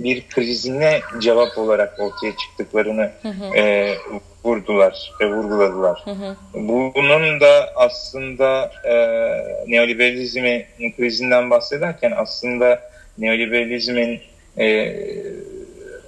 [0.00, 3.56] bir krizine cevap olarak ortaya çıktıklarını hı hı.
[3.56, 3.94] E,
[4.44, 6.02] vurdular ve vurguladılar.
[6.04, 6.36] Hı hı.
[6.94, 8.94] Bunun da aslında e,
[9.66, 12.80] neoliberalizmi krizinden bahsederken aslında
[13.18, 14.20] neoliberalizmin
[14.58, 14.94] e,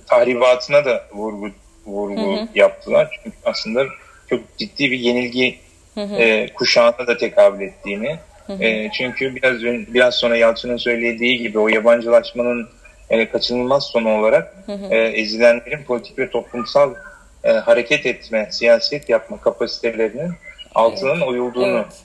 [0.06, 1.50] tahribatına da vurgu
[1.86, 2.48] vurgu hı hı.
[2.54, 3.20] yaptılar.
[3.24, 3.84] Çünkü aslında
[4.30, 5.58] çok ciddi bir yenilgi
[5.94, 6.14] hı hı.
[6.14, 8.18] E, kuşağına da tekabül ettiğini.
[8.46, 8.64] Hı hı.
[8.64, 9.62] E, çünkü biraz
[9.94, 12.68] biraz sonra Yalçın'ın söylediği gibi o yabancılaşmanın
[13.10, 14.94] e, kaçınılmaz sonu olarak hı hı.
[14.94, 16.94] E, ezilenlerin politik ve toplumsal
[17.44, 20.32] e, hareket etme, siyaset yapma kapasitelerinin
[20.74, 21.28] altının evet.
[21.28, 22.04] oyulduğunu evet.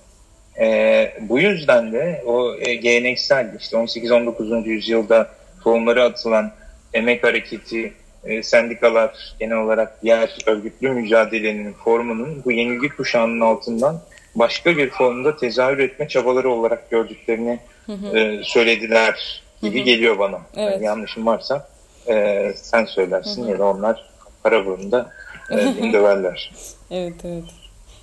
[0.59, 4.63] E, bu yüzden de o e, geleneksel işte 18-19.
[4.63, 5.29] yüzyılda
[5.63, 6.51] tohumları atılan
[6.93, 14.01] emek hareketi, e, sendikalar genel olarak diğer örgütlü mücadelenin formunun bu yenilgi kuşağının altından
[14.36, 18.17] başka bir formda tezahür etme çabaları olarak gördüklerini hı hı.
[18.17, 19.86] E, söylediler gibi hı hı.
[19.86, 20.41] geliyor bana.
[20.55, 20.73] Evet.
[20.73, 21.67] Yani yanlışım varsa
[22.08, 23.51] e, sen söylersin hı hı.
[23.51, 24.10] ya da onlar
[24.43, 25.10] para burunda
[25.51, 25.55] e,
[25.93, 26.51] döverler.
[26.91, 27.43] evet evet.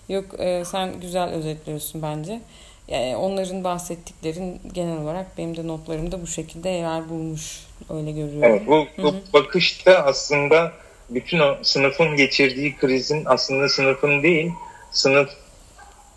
[0.08, 2.40] Yok e, sen güzel özetliyorsun bence.
[2.88, 7.65] Yani onların bahsettiklerin genel olarak benim de notlarımda bu şekilde yer bulmuş.
[7.90, 8.42] Öyle görüyorum.
[8.42, 10.72] Evet, bu, bu bakışta aslında
[11.10, 14.50] bütün o sınıfın geçirdiği krizin aslında sınıfın değil,
[14.90, 15.28] sınıf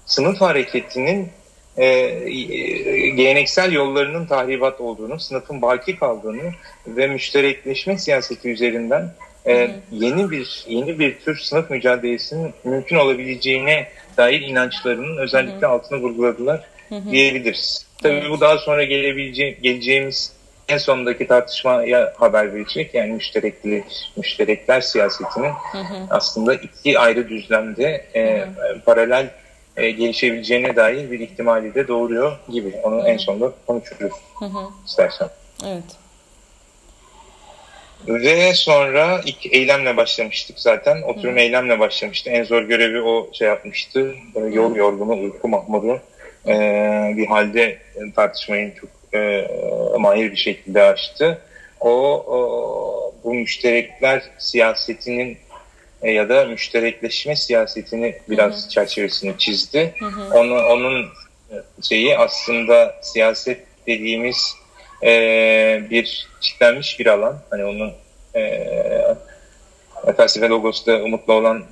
[0.05, 1.29] sınıf hareketinin
[1.77, 6.51] e, e, geleneksel yollarının tahribat olduğunu, sınıfın baki kaldığını
[6.87, 9.13] ve müşterekleşme siyaseti üzerinden
[9.47, 15.73] e, yeni bir yeni bir tür sınıf mücadelesinin mümkün olabileceğine dair inançlarının özellikle hı hı.
[15.73, 17.11] altını vurguladılar hı hı.
[17.11, 17.85] diyebiliriz.
[18.03, 18.29] Tabii evet.
[18.29, 20.38] bu daha sonra gelebilece geleceğimiz
[20.69, 22.93] en sondaki tartışmaya haber verecek.
[22.93, 23.83] Yani müşterekli,
[24.17, 26.07] müşterekler siyasetinin hı hı.
[26.09, 28.45] aslında iki ayrı düzlemde e,
[28.85, 29.29] paralel
[29.77, 32.75] e, gelişebileceğine dair bir ihtimali de doğuruyor gibi.
[32.83, 33.07] Onu hı hı.
[33.07, 34.67] en sonunda konuşuruz hı hı.
[34.85, 35.29] istersen.
[35.65, 35.83] Evet.
[38.07, 41.01] Ve sonra ilk eylemle başlamıştık zaten.
[41.01, 41.39] Oturum Hı.
[41.39, 42.29] eylemle başlamıştı.
[42.29, 44.13] En zor görevi o şey yapmıştı.
[44.35, 46.01] Böyle yol yorgunu, uyku mahmudu
[46.47, 46.53] e,
[47.17, 47.77] bir halde
[48.15, 49.47] tartışmayı çok e,
[49.97, 51.41] mahir bir şekilde açtı.
[51.79, 51.91] O,
[52.27, 55.37] o bu müşterekler siyasetinin
[56.01, 58.69] e, ya da müşterekleşme siyasetini biraz hı hı.
[58.69, 59.93] çerçevesini çizdi.
[59.99, 60.39] Hı hı.
[60.39, 61.05] Onu, onun
[61.81, 64.55] şeyi aslında siyaset dediğimiz
[65.03, 65.09] e,
[65.89, 67.39] bir çitlenmiş bir alan.
[67.49, 67.93] Hani onun
[68.35, 68.67] e,
[70.17, 71.63] felsefe logosu da umutlu olan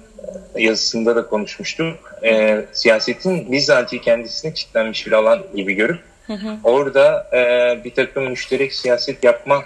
[0.58, 2.20] yazısında da konuşmuştuk.
[2.24, 6.58] E, siyasetin bizatihi kendisine kilitlenmiş bir alan gibi görüp hı hı.
[6.64, 9.64] orada e, bir takım müşterek siyaset yapma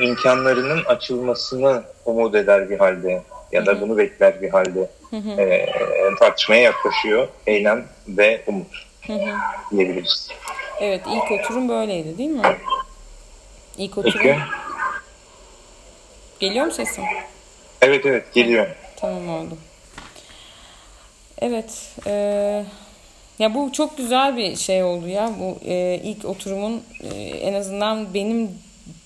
[0.00, 4.90] imkanlarının açılmasını umut eder bir halde ya da bunu bekler bir halde.
[5.38, 5.66] E,
[6.18, 8.86] tartışmaya yaklaşıyor eylem ve umut
[9.70, 10.28] diyebiliriz.
[10.80, 12.42] Evet ilk oturum böyleydi değil mi?
[13.78, 14.20] İlk oturum.
[14.22, 14.38] Peki.
[16.40, 17.04] Geliyor mu sesim?
[17.80, 18.66] Evet evet geliyor.
[18.96, 19.58] Tamam oldu.
[21.38, 21.90] Evet.
[22.06, 22.64] E,
[23.42, 25.32] ya bu çok güzel bir şey oldu ya.
[25.40, 28.50] Bu e, ilk oturumun e, en azından benim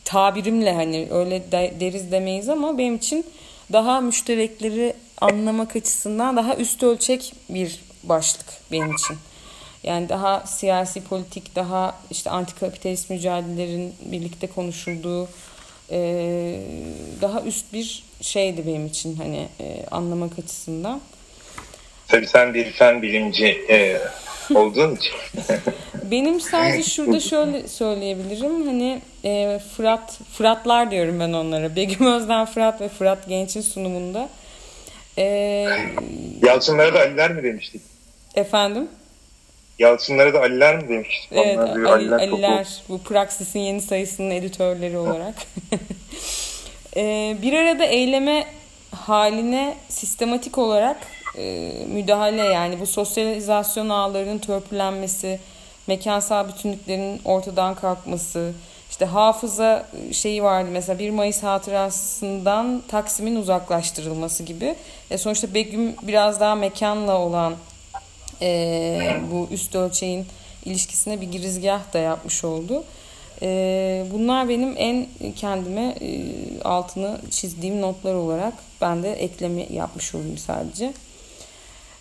[0.05, 3.25] tabirimle hani öyle de, deriz demeyiz ama benim için
[3.72, 9.16] daha müşterekleri anlamak açısından daha üst ölçek bir başlık benim için.
[9.83, 15.29] Yani daha siyasi politik, daha işte antikapitalist mücadelelerin birlikte konuşulduğu
[15.90, 16.61] e,
[17.20, 21.01] daha üst bir şeydi benim için hani e, anlamak açısından.
[22.08, 24.00] Tabii sen bir fen bilimci e,
[24.54, 25.14] olduğun için.
[26.10, 28.66] Benim sadece şurada şöyle söyleyebilirim.
[28.66, 31.76] Hani e, Fırat, Fıratlar diyorum ben onlara.
[31.76, 34.28] Begüm Özden Fırat ve Fırat Genç'in sunumunda.
[35.18, 35.24] E,
[36.42, 37.82] Yalçınlara da Aliler mi demiştik?
[38.34, 38.88] Efendim?
[39.78, 41.32] Yalçınlara da Aliler mi demiştik?
[41.32, 45.34] Evet, Ali, Aliler, Aliler bu Praxis'in yeni sayısının editörleri olarak.
[46.96, 48.46] e, bir arada eyleme
[48.90, 50.96] haline sistematik olarak
[51.38, 55.40] e, müdahale yani bu sosyalizasyon ağlarının törpülenmesi,
[55.87, 58.53] mekansal bütünlüklerin ortadan kalkması,
[58.90, 64.75] işte hafıza şeyi vardı mesela 1 Mayıs hatırasından Taksim'in uzaklaştırılması gibi.
[65.11, 67.55] E sonuçta Begüm biraz daha mekanla olan
[68.42, 70.27] e, bu üst ölçeğin
[70.64, 72.85] ilişkisine bir girizgah da yapmış oldu.
[73.42, 76.22] E, bunlar benim en kendime e,
[76.64, 80.92] altını çizdiğim notlar olarak ben de ekleme yapmış olayım sadece.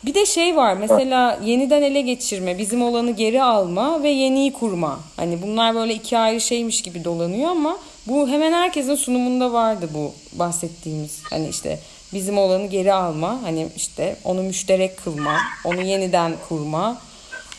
[0.06, 5.00] Bir de şey var mesela yeniden ele geçirme, bizim olanı geri alma ve yeniyi kurma.
[5.16, 10.14] Hani bunlar böyle iki ayrı şeymiş gibi dolanıyor ama bu hemen herkesin sunumunda vardı bu
[10.40, 11.20] bahsettiğimiz.
[11.30, 11.80] Hani işte
[12.14, 17.02] bizim olanı geri alma, hani işte onu müşterek kılma, onu yeniden kurma.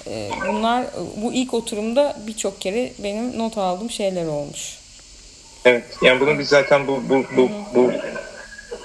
[0.07, 0.85] Ee, bunlar
[1.17, 4.79] bu ilk oturumda birçok kere benim not aldığım şeyler olmuş.
[5.65, 7.93] Evet, yani bunu biz zaten bu bu bu, bu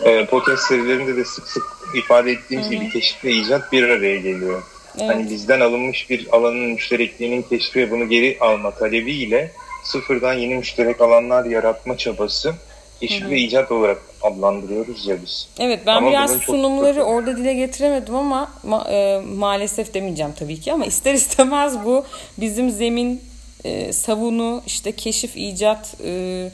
[0.05, 1.63] e, podcast serilerinde de sık sık
[1.95, 2.75] ifade ettiğimiz Hı-hı.
[2.75, 4.63] gibi keşif ve icat bir araya geliyor.
[4.97, 5.15] Evet.
[5.15, 9.51] Hani bizden alınmış bir alanın müşterekliğinin keşfi ve bunu geri alma talebiyle
[9.83, 12.53] sıfırdan yeni müşterek alanlar yaratma çabası
[12.99, 15.47] keşif ve icat olarak adlandırıyoruz ya biz.
[15.59, 17.07] Evet ben ama biraz sunumları çok...
[17.07, 22.05] orada dile getiremedim ama ma- e, maalesef demeyeceğim tabii ki ama ister istemez bu
[22.37, 23.21] bizim zemin
[23.63, 26.51] e, savunu işte keşif icat e,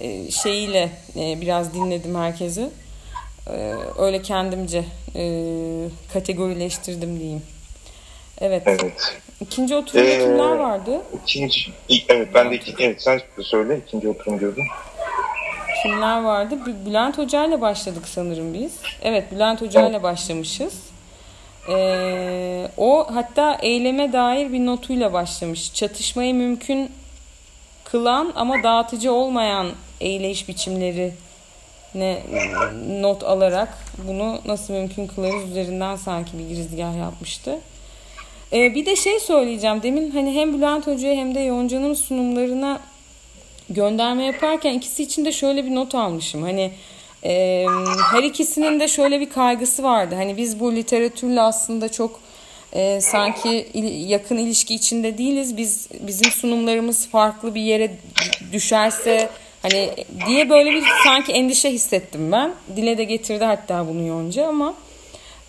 [0.00, 2.70] e, şeyiyle e, biraz dinledim herkesi.
[3.46, 4.84] E, öyle kendimce
[5.14, 5.24] e,
[6.12, 7.42] kategorileştirdim diyeyim.
[8.40, 8.62] Evet.
[8.66, 9.18] Evet.
[9.40, 11.02] İkinci oturumda ee, kimler vardı?
[11.22, 11.72] İkinci,
[12.08, 14.64] evet ben de iki, evet sen söyle ikinci oturum diyordun.
[15.82, 16.58] Kimler vardı?
[16.86, 18.72] Bülent Hoca ile başladık sanırım biz.
[19.02, 20.74] Evet Bülent Hoca ile başlamışız.
[21.68, 25.74] Ee, o hatta eyleme dair bir notuyla başlamış.
[25.74, 26.90] Çatışmayı mümkün
[27.84, 29.68] kılan ama dağıtıcı olmayan
[30.00, 31.12] eyleyiş biçimleri
[31.94, 32.22] ne
[33.00, 37.58] not alarak bunu nasıl mümkün kılarız üzerinden sanki bir girizgah yapmıştı.
[38.52, 39.82] Ee, bir de şey söyleyeceğim.
[39.82, 42.80] Demin hani hem Bülent Hoca'ya hem de Yonca'nın sunumlarına
[43.70, 46.42] gönderme yaparken ikisi için de şöyle bir not almışım.
[46.42, 46.70] Hani
[47.24, 47.64] e,
[48.12, 50.14] her ikisinin de şöyle bir kaygısı vardı.
[50.14, 52.20] Hani biz bu literatürle aslında çok
[52.72, 55.56] e, sanki il, yakın ilişki içinde değiliz.
[55.56, 57.90] Biz bizim sunumlarımız farklı bir yere
[58.52, 59.30] düşerse
[59.62, 59.90] hani
[60.26, 62.52] diye böyle bir sanki endişe hissettim ben.
[62.76, 64.74] Dile de getirdi hatta bunu Yonca ama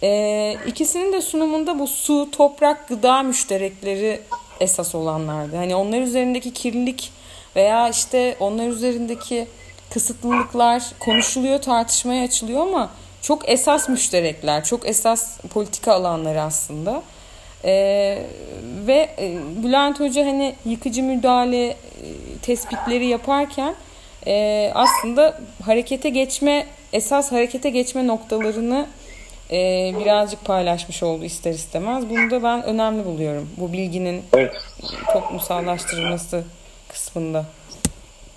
[0.03, 4.21] e, ikisinin de sunumunda bu su, toprak, gıda müşterekleri
[4.59, 5.55] esas olanlardı.
[5.55, 7.11] Hani onlar üzerindeki kirlilik
[7.55, 9.47] veya işte onlar üzerindeki
[9.93, 12.89] kısıtlılıklar konuşuluyor, tartışmaya açılıyor ama
[13.21, 17.03] çok esas müşterekler, çok esas politika alanları aslında.
[17.65, 18.23] Ee,
[18.87, 21.75] ve e, Bülent Hoca hani yıkıcı müdahale e,
[22.41, 23.75] tespitleri yaparken
[24.27, 28.87] e, aslında harekete geçme, esas harekete geçme noktalarını
[29.51, 32.09] e, birazcık paylaşmış oldu ister istemez.
[32.09, 33.49] Bunu da ben önemli buluyorum.
[33.57, 34.53] Bu bilginin evet.
[35.13, 36.43] toplumsallaştırılması
[36.89, 37.45] kısmında.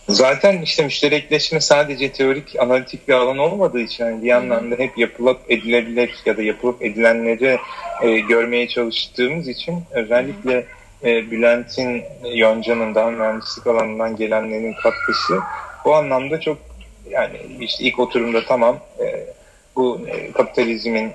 [0.09, 4.99] Zaten işte müşterekleşme sadece teorik, analitik bir alan olmadığı için yani bir yandan da hep
[4.99, 7.59] yapılıp edilebilir ya da yapılıp edilenleri
[8.03, 10.67] e, görmeye çalıştığımız için özellikle
[11.05, 12.03] e, Bülent'in,
[12.35, 15.39] Yonca'nın daha mühendislik alanından gelenlerin katkısı
[15.85, 16.59] bu anlamda çok
[17.11, 19.27] yani işte ilk oturumda tamam e,
[19.77, 21.13] bu e, kapitalizmin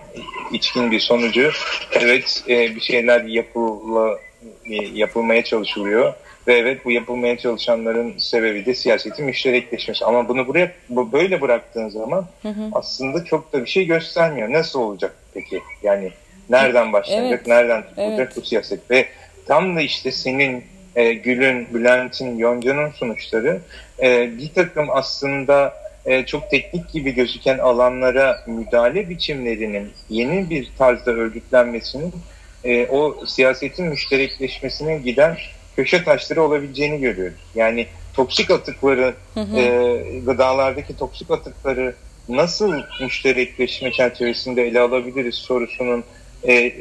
[0.52, 1.52] içkin bir sonucu.
[1.92, 4.20] Evet e, bir şeyler yapıla,
[4.66, 6.14] e, yapılmaya çalışılıyor.
[6.48, 10.06] Ve evet bu yapılmaya çalışanların sebebi de siyasetin müşterekleşmesi.
[10.06, 12.70] Ama bunu buraya böyle bıraktığın zaman hı hı.
[12.72, 14.54] aslında çok da bir şey göstermiyor.
[14.54, 15.62] Nasıl olacak peki?
[15.84, 16.12] Yani
[16.50, 17.48] nereden başlayacak, evet.
[17.48, 18.36] nereden tutulacak evet.
[18.36, 18.92] bu siyaset?
[18.92, 19.08] Ve
[19.46, 20.64] tam da işte senin
[20.96, 23.62] e, Gül'ün, Bülent'in, Yonca'nın sonuçları
[24.02, 25.74] e, bir takım aslında
[26.06, 32.14] e, çok teknik gibi gözüken alanlara müdahale biçimlerinin yeni bir tarzda örgütlenmesinin
[32.64, 35.38] e, o siyasetin müşterekleşmesine giden
[35.76, 37.40] köşe taşları olabileceğini görüyoruz.
[37.56, 39.58] Yani toksik atıkları, hı hı.
[39.60, 41.96] E, gıdalardaki toksik atıkları
[42.30, 46.04] nasıl müşterekleşme çerçevesinde ele alabiliriz sorusunun
[46.48, 46.74] e,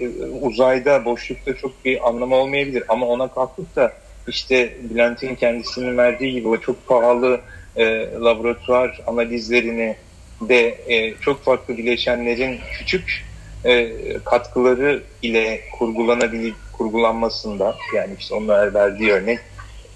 [0.43, 2.85] uzayda, boşlukta çok bir anlamı olmayabilir.
[2.89, 3.93] Ama ona kalkıp da
[4.29, 7.41] işte Bülent'in kendisinin verdiği gibi o çok pahalı
[7.77, 7.85] e,
[8.21, 9.97] laboratuvar analizlerini
[10.41, 13.25] de e, çok farklı bileşenlerin küçük
[13.65, 13.93] e,
[14.25, 19.39] katkıları ile kurgulanabilir kurgulanmasında yani işte onlar verdiği örnek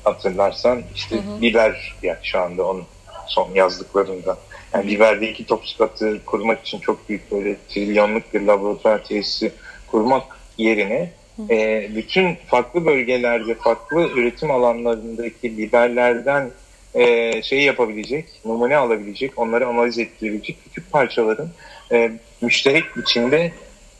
[0.04, 1.42] hatırlarsan işte hı hı.
[1.42, 2.84] biber yani şu anda onun
[3.26, 4.38] son yazdıklarında
[4.74, 9.52] yani biberdeki toksik atı kurmak için çok büyük böyle trilyonluk bir laboratuvar tesisi
[9.86, 10.22] kurmak
[10.58, 11.12] yerine
[11.50, 16.50] e, bütün farklı bölgelerde farklı üretim alanlarındaki biberlerden
[16.94, 21.48] e, şey yapabilecek, numune alabilecek, onları analiz ettirebilecek küçük parçaların
[21.92, 22.10] e,
[22.40, 23.52] müşterek biçimde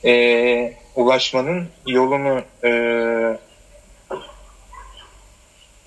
[0.04, 2.70] e, ulaşmanın yolunu e,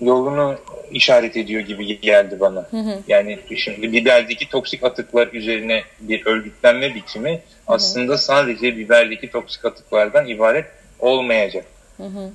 [0.00, 0.56] yolunu
[0.90, 2.66] işaret ediyor gibi geldi bana.
[2.70, 2.98] Hı hı.
[3.08, 7.40] Yani şimdi biberdeki toksik atıklar üzerine bir örgütlenme biçimi hı hı.
[7.66, 10.66] aslında sadece biberdeki toksik atıklardan ibaret
[11.04, 11.64] olmayacak
[11.96, 12.30] hı hı.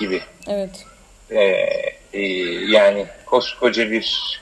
[0.00, 0.20] gibi.
[0.48, 0.86] Evet.
[1.30, 1.40] Ee,
[2.12, 2.22] e,
[2.68, 4.40] yani koskoca bir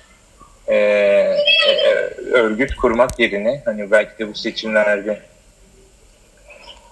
[0.68, 1.36] e, e,
[2.32, 5.20] örgüt kurmak yerine hani belki de bu seçimlerde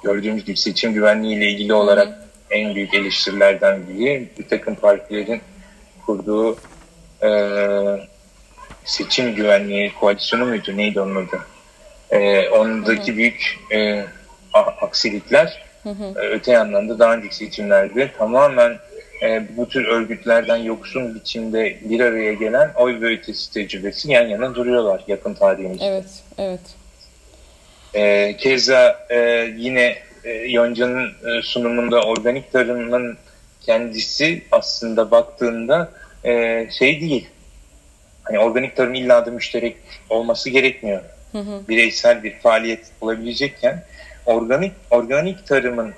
[0.02, 2.24] gördüğümüz gibi seçim güvenliği ile ilgili olarak hı hı.
[2.50, 5.40] en büyük eleştirilerden biri bir takım partilerin
[6.06, 6.58] kurduğu
[7.22, 7.30] e,
[8.84, 11.40] seçim güvenliği koalisyonu muydu neydi onun adı?
[12.10, 13.16] E, ondaki hı hı.
[13.16, 14.04] büyük e,
[14.80, 16.20] aksilikler hı hı.
[16.20, 18.78] E, öte yandan da daha önceki seçimlerde tamamen
[19.22, 24.54] e, bu tür örgütlerden yoksun biçimde bir araya gelen oy ve ötesi tecrübesi yan yana
[24.54, 25.84] duruyorlar yakın tarihimizde.
[25.86, 26.60] Evet, evet.
[27.94, 33.18] E, keza e, yine e, Yonca'nın e, sunumunda organik tarımın
[33.60, 35.90] kendisi aslında baktığında
[36.24, 37.28] e, şey değil.
[38.22, 39.76] Hani organik tarım illa da müşterek
[40.08, 41.02] olması gerekmiyor.
[41.32, 41.68] Hı hı.
[41.68, 43.84] Bireysel bir faaliyet olabilecekken
[44.30, 45.94] organik organik tarımın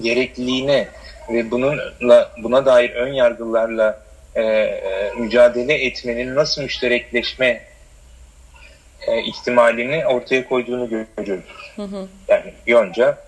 [0.00, 0.88] gerekliliğine
[1.32, 4.02] ve bununla buna dair ön yargılarla
[4.34, 7.62] e, e, mücadele etmenin nasıl müşterekleşme
[9.06, 11.72] e, ihtimalini ortaya koyduğunu görüyoruz.
[11.76, 12.08] Hı hı.
[12.28, 13.18] Yani Yonca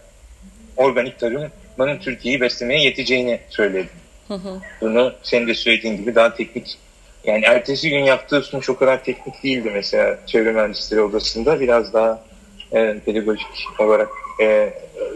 [0.76, 3.88] organik tarımın Türkiye'yi beslemeye yeteceğini söyledi.
[4.28, 4.60] Hı hı.
[4.80, 6.78] Bunu senin de söylediğin gibi daha teknik
[7.24, 12.29] yani ertesi gün yaptığı sunuş o kadar teknik değildi mesela çevre mühendisleri odasında biraz daha
[12.72, 13.46] e, pedagojik
[13.78, 14.08] olarak
[14.40, 14.74] e,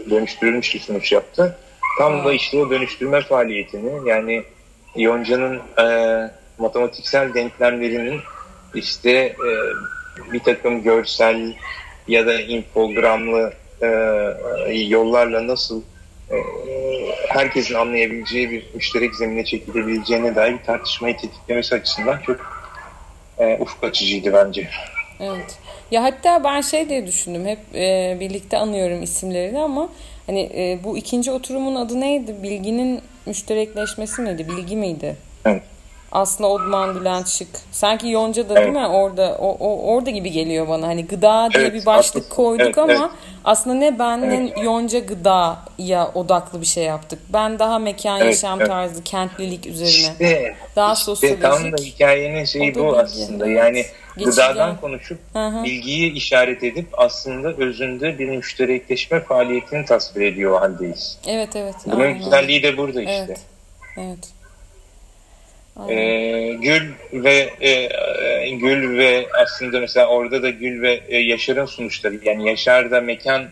[0.09, 1.57] dönüştürülmüş bir sunuş yaptı.
[1.97, 4.43] Tam da işte o dönüştürme faaliyetini yani
[4.95, 5.87] Yonca'nın e,
[6.57, 8.21] matematiksel denklemlerinin
[8.75, 9.49] işte e,
[10.33, 11.53] bir takım görsel
[12.07, 13.87] ya da infogramlı e,
[14.73, 15.81] yollarla nasıl
[16.31, 16.35] e,
[17.27, 22.37] herkesin anlayabileceği bir müşterek zemine çekilebileceğine dair bir tartışmayı tetiklemesi açısından çok
[23.39, 24.69] e, ufuk açıcıydı bence.
[25.19, 25.59] Evet.
[25.95, 27.45] Ya hatta ben şey diye düşündüm.
[27.45, 29.89] Hep e, birlikte anıyorum isimlerini ama
[30.27, 32.35] hani e, bu ikinci oturumun adı neydi?
[32.43, 34.47] Bilginin müşterekleşmesi miydi?
[34.49, 35.15] Bilgi miydi?
[35.45, 35.63] Evet.
[36.15, 37.47] Aslı Odman, Bülent Şık.
[37.71, 38.63] Sanki Yonca da evet.
[38.63, 38.87] değil mi?
[38.87, 40.87] Orada o, o orada gibi geliyor bana.
[40.87, 43.09] Hani gıda diye evet, bir başlık aslında, koyduk evet, ama evet.
[43.45, 44.57] aslında ne ben evet.
[44.57, 47.19] ne Yonca gıdaya odaklı bir şey yaptık.
[47.33, 48.69] Ben daha mekan evet, yaşam evet.
[48.69, 49.89] tarzı, kentlilik üzerine.
[49.89, 51.41] İşte, daha işte sosyolojik.
[51.41, 52.97] Tam da hikayenin şeyi bu bilgi.
[52.97, 53.47] aslında.
[53.47, 53.85] Yani
[54.17, 54.31] Geçirgen.
[54.31, 55.63] gıdadan konuşup Hı-hı.
[55.63, 61.17] bilgiyi işaret edip aslında özünde bir müşterekleşme faaliyetini tasvir ediyor haldeyiz.
[61.27, 61.75] Evet evet.
[61.85, 63.25] Bunun güzelliği de burada işte.
[63.27, 63.39] Evet.
[63.97, 64.34] Evet.
[65.89, 71.65] Ee, Gül ve e, e, Gül ve aslında mesela orada da Gül ve e, Yaşar'ın
[71.65, 73.45] sunuşları yani Yaşar da mekan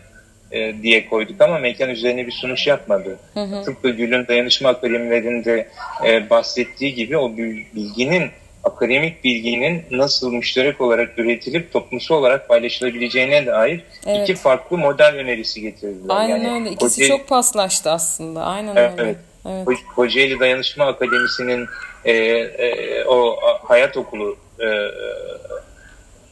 [0.52, 3.18] e, diye koyduk ama mekan üzerine bir sunuş yapmadı.
[3.34, 3.62] Hı hı.
[3.62, 5.68] Tıpkı Gül'ün dayanışma akademilerinde
[6.06, 8.30] e, bahsettiği gibi o bilginin
[8.64, 14.28] akademik bilginin nasıl müşterek olarak üretilip toplumsal olarak paylaşılabileceğine dair evet.
[14.28, 16.14] iki farklı model önerisi getirdiler.
[16.16, 16.70] Aynen yani, öyle.
[16.70, 17.08] İkisi Kocaeli...
[17.08, 18.44] çok paslaştı aslında.
[18.44, 19.14] Aynen evet, öyle.
[19.46, 19.78] Evet.
[19.96, 21.66] Kocaeli Dayanışma Akademisi'nin
[22.04, 24.66] e, e, o hayat okulu e,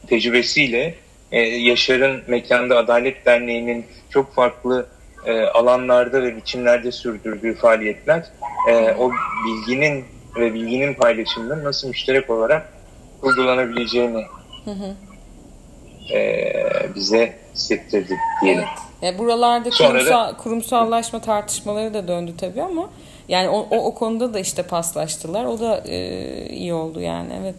[0.07, 0.95] tecrübesiyle
[1.31, 4.87] e, Yaşar'ın Mekanda Adalet Derneği'nin çok farklı
[5.25, 8.25] e, alanlarda ve biçimlerde sürdürdüğü faaliyetler
[8.69, 9.11] e, o
[9.45, 10.05] bilginin
[10.35, 12.73] ve bilginin paylaşımının nasıl müşterek olarak
[13.21, 14.25] uygulanabileceğini
[14.65, 14.95] hı hı.
[16.13, 16.53] E,
[16.95, 18.63] bize hissettirdi diyelim.
[19.01, 19.15] Evet.
[19.15, 22.89] E, buralarda kurumsal, da, kurumsallaşma tartışmaları da döndü tabii ama
[23.27, 25.45] yani o, o, o konuda da işte paslaştılar.
[25.45, 27.55] O da e, iyi oldu yani evet.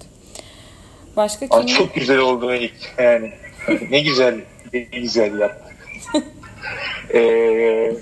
[1.17, 1.67] Başka kim?
[1.67, 3.33] Çok güzel oldu ilk yani.
[3.91, 4.41] ne güzel
[4.73, 5.77] ne güzel yaptık.
[7.15, 7.93] ee,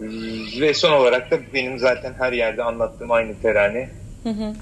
[0.60, 3.90] ve son olarak da benim zaten her yerde anlattığım aynı terane.
[4.22, 4.54] Hı hı.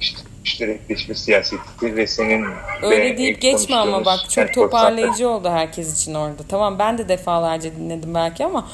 [0.00, 2.46] İşte müşterekleşme siyaseti ve senin
[2.82, 6.42] Öyle deyip geçme ama bak çok toparlayıcı oldu herkes için orada.
[6.48, 8.68] Tamam ben de defalarca dinledim belki ama.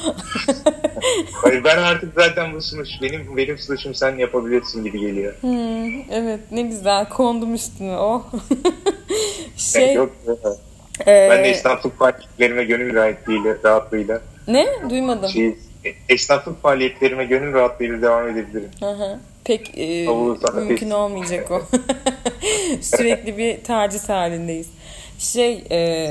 [1.33, 5.35] Hayır ben artık zaten bu sunuş benim benim sunuşum sen yapabilirsin gibi geliyor.
[5.41, 8.23] Hmm, evet ne güzel kondum üstüne oh.
[9.57, 9.95] şey.
[9.95, 10.13] Yok,
[11.01, 14.67] ee, ben de esnaflık faaliyetlerime gönül rahatlığıyla, rahatlığıyla ne?
[14.91, 15.29] Duymadım.
[15.29, 15.57] Şey,
[16.09, 18.71] esnaflık faaliyetlerime gönül rahatlığıyla devam edebilirim.
[18.81, 20.07] Hı hı pek e,
[20.55, 21.63] mümkün olmayacak o.
[22.81, 24.67] Sürekli bir taciz halindeyiz.
[25.19, 26.11] Şey e,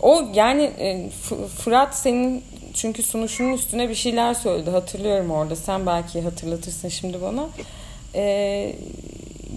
[0.00, 1.10] o yani e,
[1.58, 5.56] Fırat senin çünkü sunuşunun üstüne bir şeyler söyledi hatırlıyorum orada.
[5.56, 7.48] Sen belki hatırlatırsın şimdi bana.
[8.14, 8.72] E,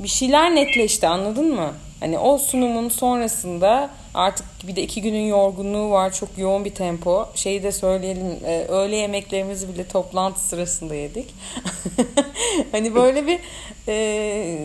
[0.03, 1.73] bir şeyler netleşti anladın mı?
[1.99, 6.13] Hani o sunumun sonrasında artık bir de iki günün yorgunluğu var.
[6.13, 7.29] Çok yoğun bir tempo.
[7.35, 8.39] Şeyi de söyleyelim.
[8.45, 11.33] E, öğle yemeklerimizi bile toplantı sırasında yedik.
[12.71, 13.39] hani böyle bir
[13.87, 14.57] e...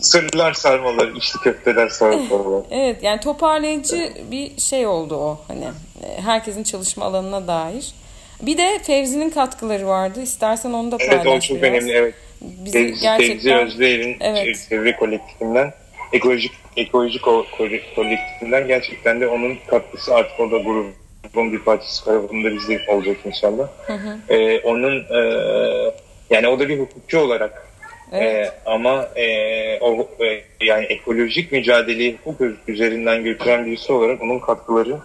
[0.00, 2.64] sırlar sarmalar, içli köfteler sarmalar.
[2.70, 5.40] evet yani toparlayıcı bir şey oldu o.
[5.48, 5.64] Hani
[6.04, 7.94] e, herkesin çalışma alanına dair.
[8.42, 10.22] Bir de Fevzi'nin katkıları vardı.
[10.22, 11.72] İstersen onu da paylaş Evet o çok biraz.
[11.72, 12.14] önemli evet.
[12.40, 13.38] Bizi Fevzi, gerçekten...
[13.38, 14.66] Fevzi Özdeğer'in evet.
[14.68, 15.72] çevre kolektifinden
[16.12, 17.22] ekolojik ekolojik
[17.96, 23.68] kolektifinden gerçekten de onun katkısı artık o da grubun bir parçası tarafında bizde olacak inşallah.
[23.86, 24.18] Hı hı.
[24.28, 25.20] Ee, onun e,
[26.30, 27.66] yani o da bir hukukçu olarak
[28.12, 28.46] evet.
[28.46, 34.96] e, ama e, o e, yani ekolojik mücadeleyi hukuk üzerinden götüren birisi olarak onun katkıları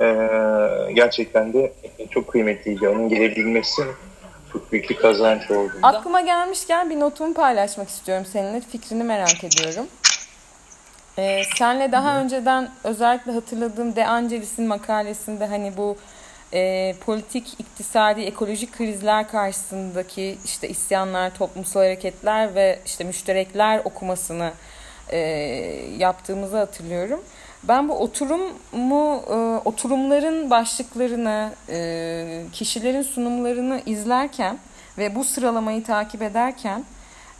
[0.00, 0.06] e,
[0.92, 1.72] gerçekten de
[2.10, 2.88] çok kıymetliydi.
[2.88, 3.82] Onun gelebilmesi
[4.52, 5.72] çok büyük bir kazanç oldu.
[5.82, 8.60] Aklıma gelmişken bir notumu paylaşmak istiyorum seninle.
[8.60, 9.86] Fikrini merak ediyorum.
[11.18, 15.96] Ee, senle daha önceden özellikle hatırladığım De Angelis'in makalesinde hani bu
[16.52, 24.52] e, politik, iktisadi, ekolojik krizler karşısındaki işte isyanlar, toplumsal hareketler ve işte müşterekler okumasını
[25.08, 25.18] e,
[25.98, 27.20] yaptığımızı hatırlıyorum.
[27.62, 29.34] Ben bu oturumu, e,
[29.64, 34.58] oturumların başlıklarını, e, kişilerin sunumlarını izlerken
[34.98, 36.84] ve bu sıralamayı takip ederken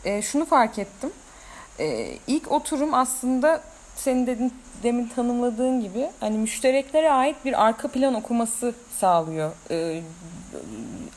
[0.05, 1.11] e, şunu fark ettim
[1.79, 3.61] e, ilk oturum aslında
[3.95, 4.53] senin dedin,
[4.83, 9.51] demin tanımladığın gibi hani müştereklere ait bir arka plan okuması sağlıyor.
[9.71, 10.01] E,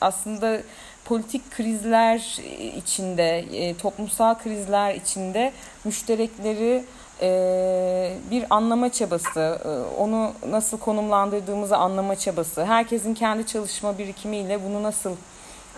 [0.01, 0.61] aslında
[1.05, 2.39] politik krizler
[2.77, 5.53] içinde, e, toplumsal krizler içinde
[5.83, 6.83] müşterekleri
[7.21, 14.83] e, bir anlama çabası, e, onu nasıl konumlandırdığımızı anlama çabası, herkesin kendi çalışma birikimiyle bunu
[14.83, 15.15] nasıl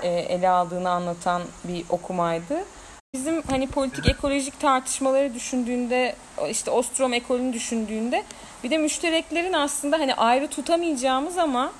[0.04, 2.64] e, ele aldığını anlatan bir okumaydı.
[3.16, 6.16] Bizim hani politik ekolojik tartışmaları düşündüğünde
[6.50, 8.24] işte Ostrom ekolünü düşündüğünde
[8.64, 11.72] bir de müştereklerin aslında hani ayrı tutamayacağımız ama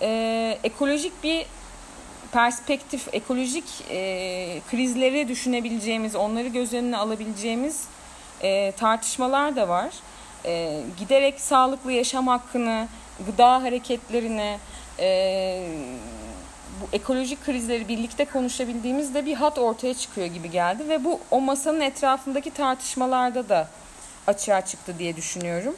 [0.00, 1.46] e, ekolojik bir
[2.32, 7.84] perspektif, ekolojik e, krizleri düşünebileceğimiz, onları göz önüne alabileceğimiz
[8.42, 9.90] e, tartışmalar da var.
[10.44, 12.88] E, giderek sağlıklı yaşam hakkını,
[13.26, 14.58] gıda hareketlerini,
[14.98, 15.68] e,
[16.82, 21.80] bu ekolojik krizleri birlikte konuşabildiğimizde bir hat ortaya çıkıyor gibi geldi ve bu o masanın
[21.80, 23.68] etrafındaki tartışmalarda da
[24.26, 25.76] açığa çıktı diye düşünüyorum.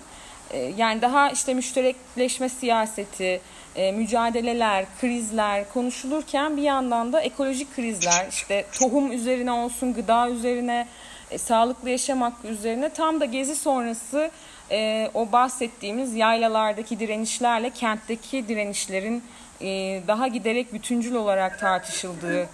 [0.51, 3.41] Ee, yani daha işte müşterekleşme siyaseti,
[3.77, 10.87] e, mücadeleler, krizler konuşulurken bir yandan da ekolojik krizler, işte tohum üzerine olsun, gıda üzerine,
[11.31, 14.31] e, sağlıklı yaşam hakkı üzerine tam da gezi sonrası
[14.71, 19.23] e, o bahsettiğimiz yaylalardaki direnişlerle kentteki direnişlerin
[19.61, 22.49] e, daha giderek bütüncül olarak tartışıldığı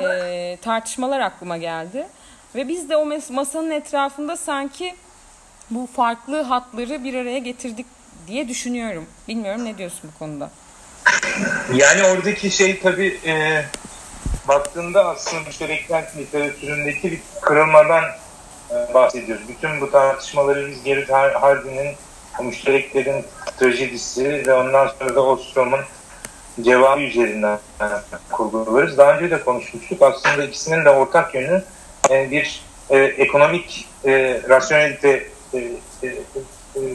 [0.00, 2.06] e, tartışmalar aklıma geldi.
[2.54, 4.94] Ve biz de o masanın etrafında sanki
[5.70, 7.86] bu farklı hatları bir araya getirdik
[8.26, 9.06] diye düşünüyorum.
[9.28, 10.50] Bilmiyorum ne diyorsun bu konuda?
[11.74, 13.64] Yani oradaki şey tabii e,
[14.48, 18.04] baktığında aslında müşterekler literatüründeki bir kırılmadan
[18.70, 19.48] e, bahsediyoruz.
[19.48, 21.96] Bütün bu tartışmaları biz Gerrit Hardin'in
[22.42, 23.24] müştereklerin
[23.58, 25.80] trajedisi ve ondan sonra da Ostrom'un
[26.62, 27.58] cevabı üzerinden
[28.30, 28.98] kurguluyoruz.
[28.98, 30.02] Daha önce de konuşmuştuk.
[30.02, 31.62] Aslında ikisinin de ortak yönü
[32.10, 35.26] e, bir e, ekonomik e, rasyonelite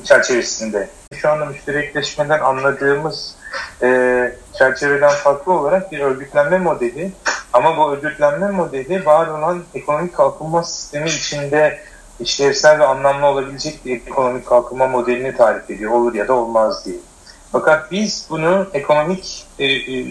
[0.03, 0.89] çerçevesinde.
[1.16, 3.36] Şu anda müşterekleşmeden anladığımız
[4.57, 7.12] çerçeveden farklı olarak bir örgütlenme modeli
[7.53, 11.80] ama bu örgütlenme modeli var olan ekonomik kalkınma sistemi içinde
[12.20, 15.91] işlevsel ve anlamlı olabilecek bir ekonomik kalkınma modelini tarif ediyor.
[15.91, 16.95] Olur ya da olmaz diye.
[17.52, 20.06] Fakat biz bunu ekonomik e, e,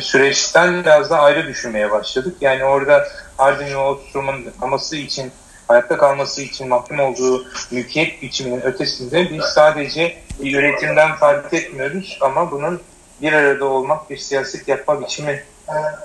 [0.00, 2.36] süreçten biraz da ayrı düşünmeye başladık.
[2.40, 5.32] Yani orada Hardin ve Ostrom'un aması için
[5.68, 12.80] hayatta kalması için mahkum olduğu mülkiyet biçiminin ötesinde biz sadece üretimden fark etmiyoruz ama bunun
[13.22, 15.42] bir arada olmak bir siyaset yapma biçimi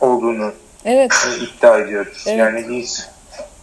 [0.01, 0.53] olduğunu
[0.86, 1.27] evet.
[1.27, 2.23] E, iddia ediyoruz.
[2.27, 2.39] Evet.
[2.39, 3.09] Yani biz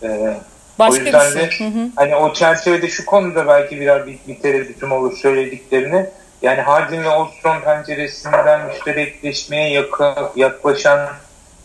[0.03, 0.37] e,
[0.79, 1.67] Başka o yüzden de şey.
[1.67, 1.89] hı hı.
[1.97, 6.07] hani o çerçevede şu konuda belki biraz bir, bir tereddütüm olur söylediklerini.
[6.43, 11.09] Yani Hardin ve Ostrom penceresinden müşterekleşmeye yakın, yaklaşan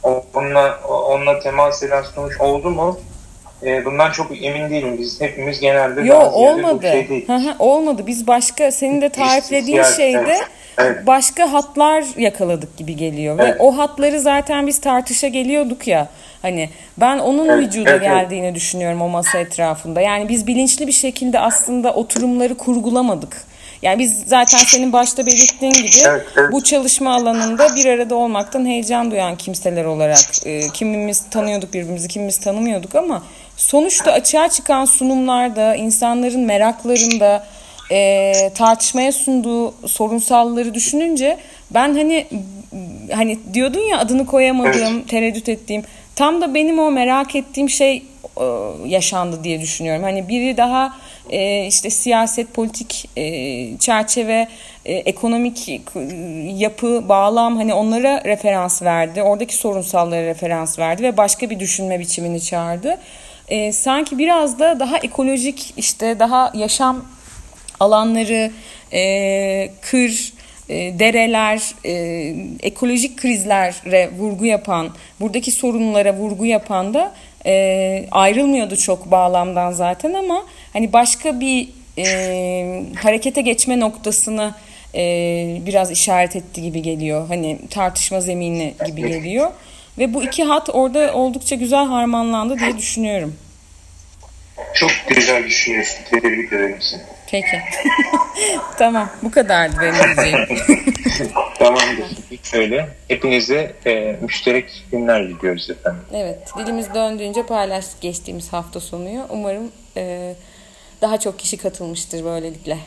[0.04, 3.00] onunla, onunla temas eden sonuç oldu mu?
[3.64, 4.98] E, bundan çok emin değilim.
[5.00, 6.92] Biz hepimiz genelde Yo, olmadı.
[6.92, 7.26] Şey
[7.60, 8.04] olmadı.
[8.08, 10.48] Biz başka senin de tariflediğin şeyde evet.
[10.78, 11.08] Evet.
[11.08, 13.40] başka hatlar yakaladık gibi geliyor.
[13.40, 13.56] Evet.
[13.56, 16.08] Ve o hatları zaten biz tartışa geliyorduk ya.
[16.42, 17.60] Hani ben onun evet.
[17.60, 18.02] vücuda evet.
[18.02, 20.02] geldiğini düşünüyorum o masa etrafında.
[20.02, 23.53] Yani biz bilinçli bir şekilde aslında oturumları kurgulamadık.
[23.84, 26.52] Yani biz zaten senin başta belirttiğin gibi evet, evet.
[26.52, 32.38] bu çalışma alanında bir arada olmaktan heyecan duyan kimseler olarak e, kimimiz tanıyorduk birbirimizi, kimimiz
[32.38, 33.24] tanımıyorduk ama
[33.58, 37.46] sonuçta açığa çıkan sunumlarda insanların meraklarında
[37.92, 41.38] e, tartışmaya sunduğu sorunsalları düşününce
[41.72, 42.28] ben hani
[43.12, 45.08] hani diyordun ya adını koyamadığım, evet.
[45.08, 45.84] tereddüt ettiğim
[46.16, 48.04] tam da benim o merak ettiğim şey
[48.38, 48.46] e,
[48.86, 50.04] yaşandı diye düşünüyorum.
[50.04, 50.94] Hani biri daha
[51.30, 54.48] e, işte siyaset, politik e, çerçeve,
[54.86, 55.82] e, ekonomik e,
[56.56, 59.22] yapı, bağlam hani onlara referans verdi.
[59.22, 62.98] Oradaki sorunsallara referans verdi ve başka bir düşünme biçimini çağırdı.
[63.48, 67.06] E, sanki biraz da daha ekolojik işte daha yaşam
[67.80, 68.52] alanları,
[68.94, 70.34] e, kır,
[70.70, 71.94] e, dereler, e,
[72.64, 77.12] ekolojik krizlere vurgu yapan, buradaki sorunlara vurgu yapan da
[77.46, 80.44] e, ayrılmıyordu çok bağlamdan zaten ama
[80.74, 84.54] hani başka bir e, harekete geçme noktasını
[84.96, 85.02] e,
[85.66, 87.28] biraz işaret etti gibi geliyor.
[87.28, 89.52] Hani tartışma zemini gibi geliyor.
[89.98, 93.36] Ve bu iki hat orada oldukça güzel harmanlandı diye düşünüyorum.
[94.74, 95.98] Çok güzel düşünüyorsun.
[96.10, 97.02] Tebrik ederim seni.
[97.32, 97.62] Peki.
[98.78, 99.10] tamam.
[99.24, 100.48] Bu kadardı benim diyeceğim.
[101.60, 102.06] Tamamdır.
[102.54, 102.90] Öyle.
[103.08, 106.02] Hepinize e, müşterek günler diliyoruz efendim.
[106.14, 106.40] Evet.
[106.58, 109.26] Dilimiz döndüğünce paylaştık geçtiğimiz hafta sonuyu.
[109.30, 110.34] Umarım e,
[111.04, 112.78] daha çok kişi katılmıştır böylelikle.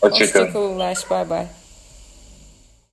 [0.00, 0.46] Hoşçakalın.
[0.46, 1.10] Hoşçakalın.
[1.10, 1.46] Bay bay.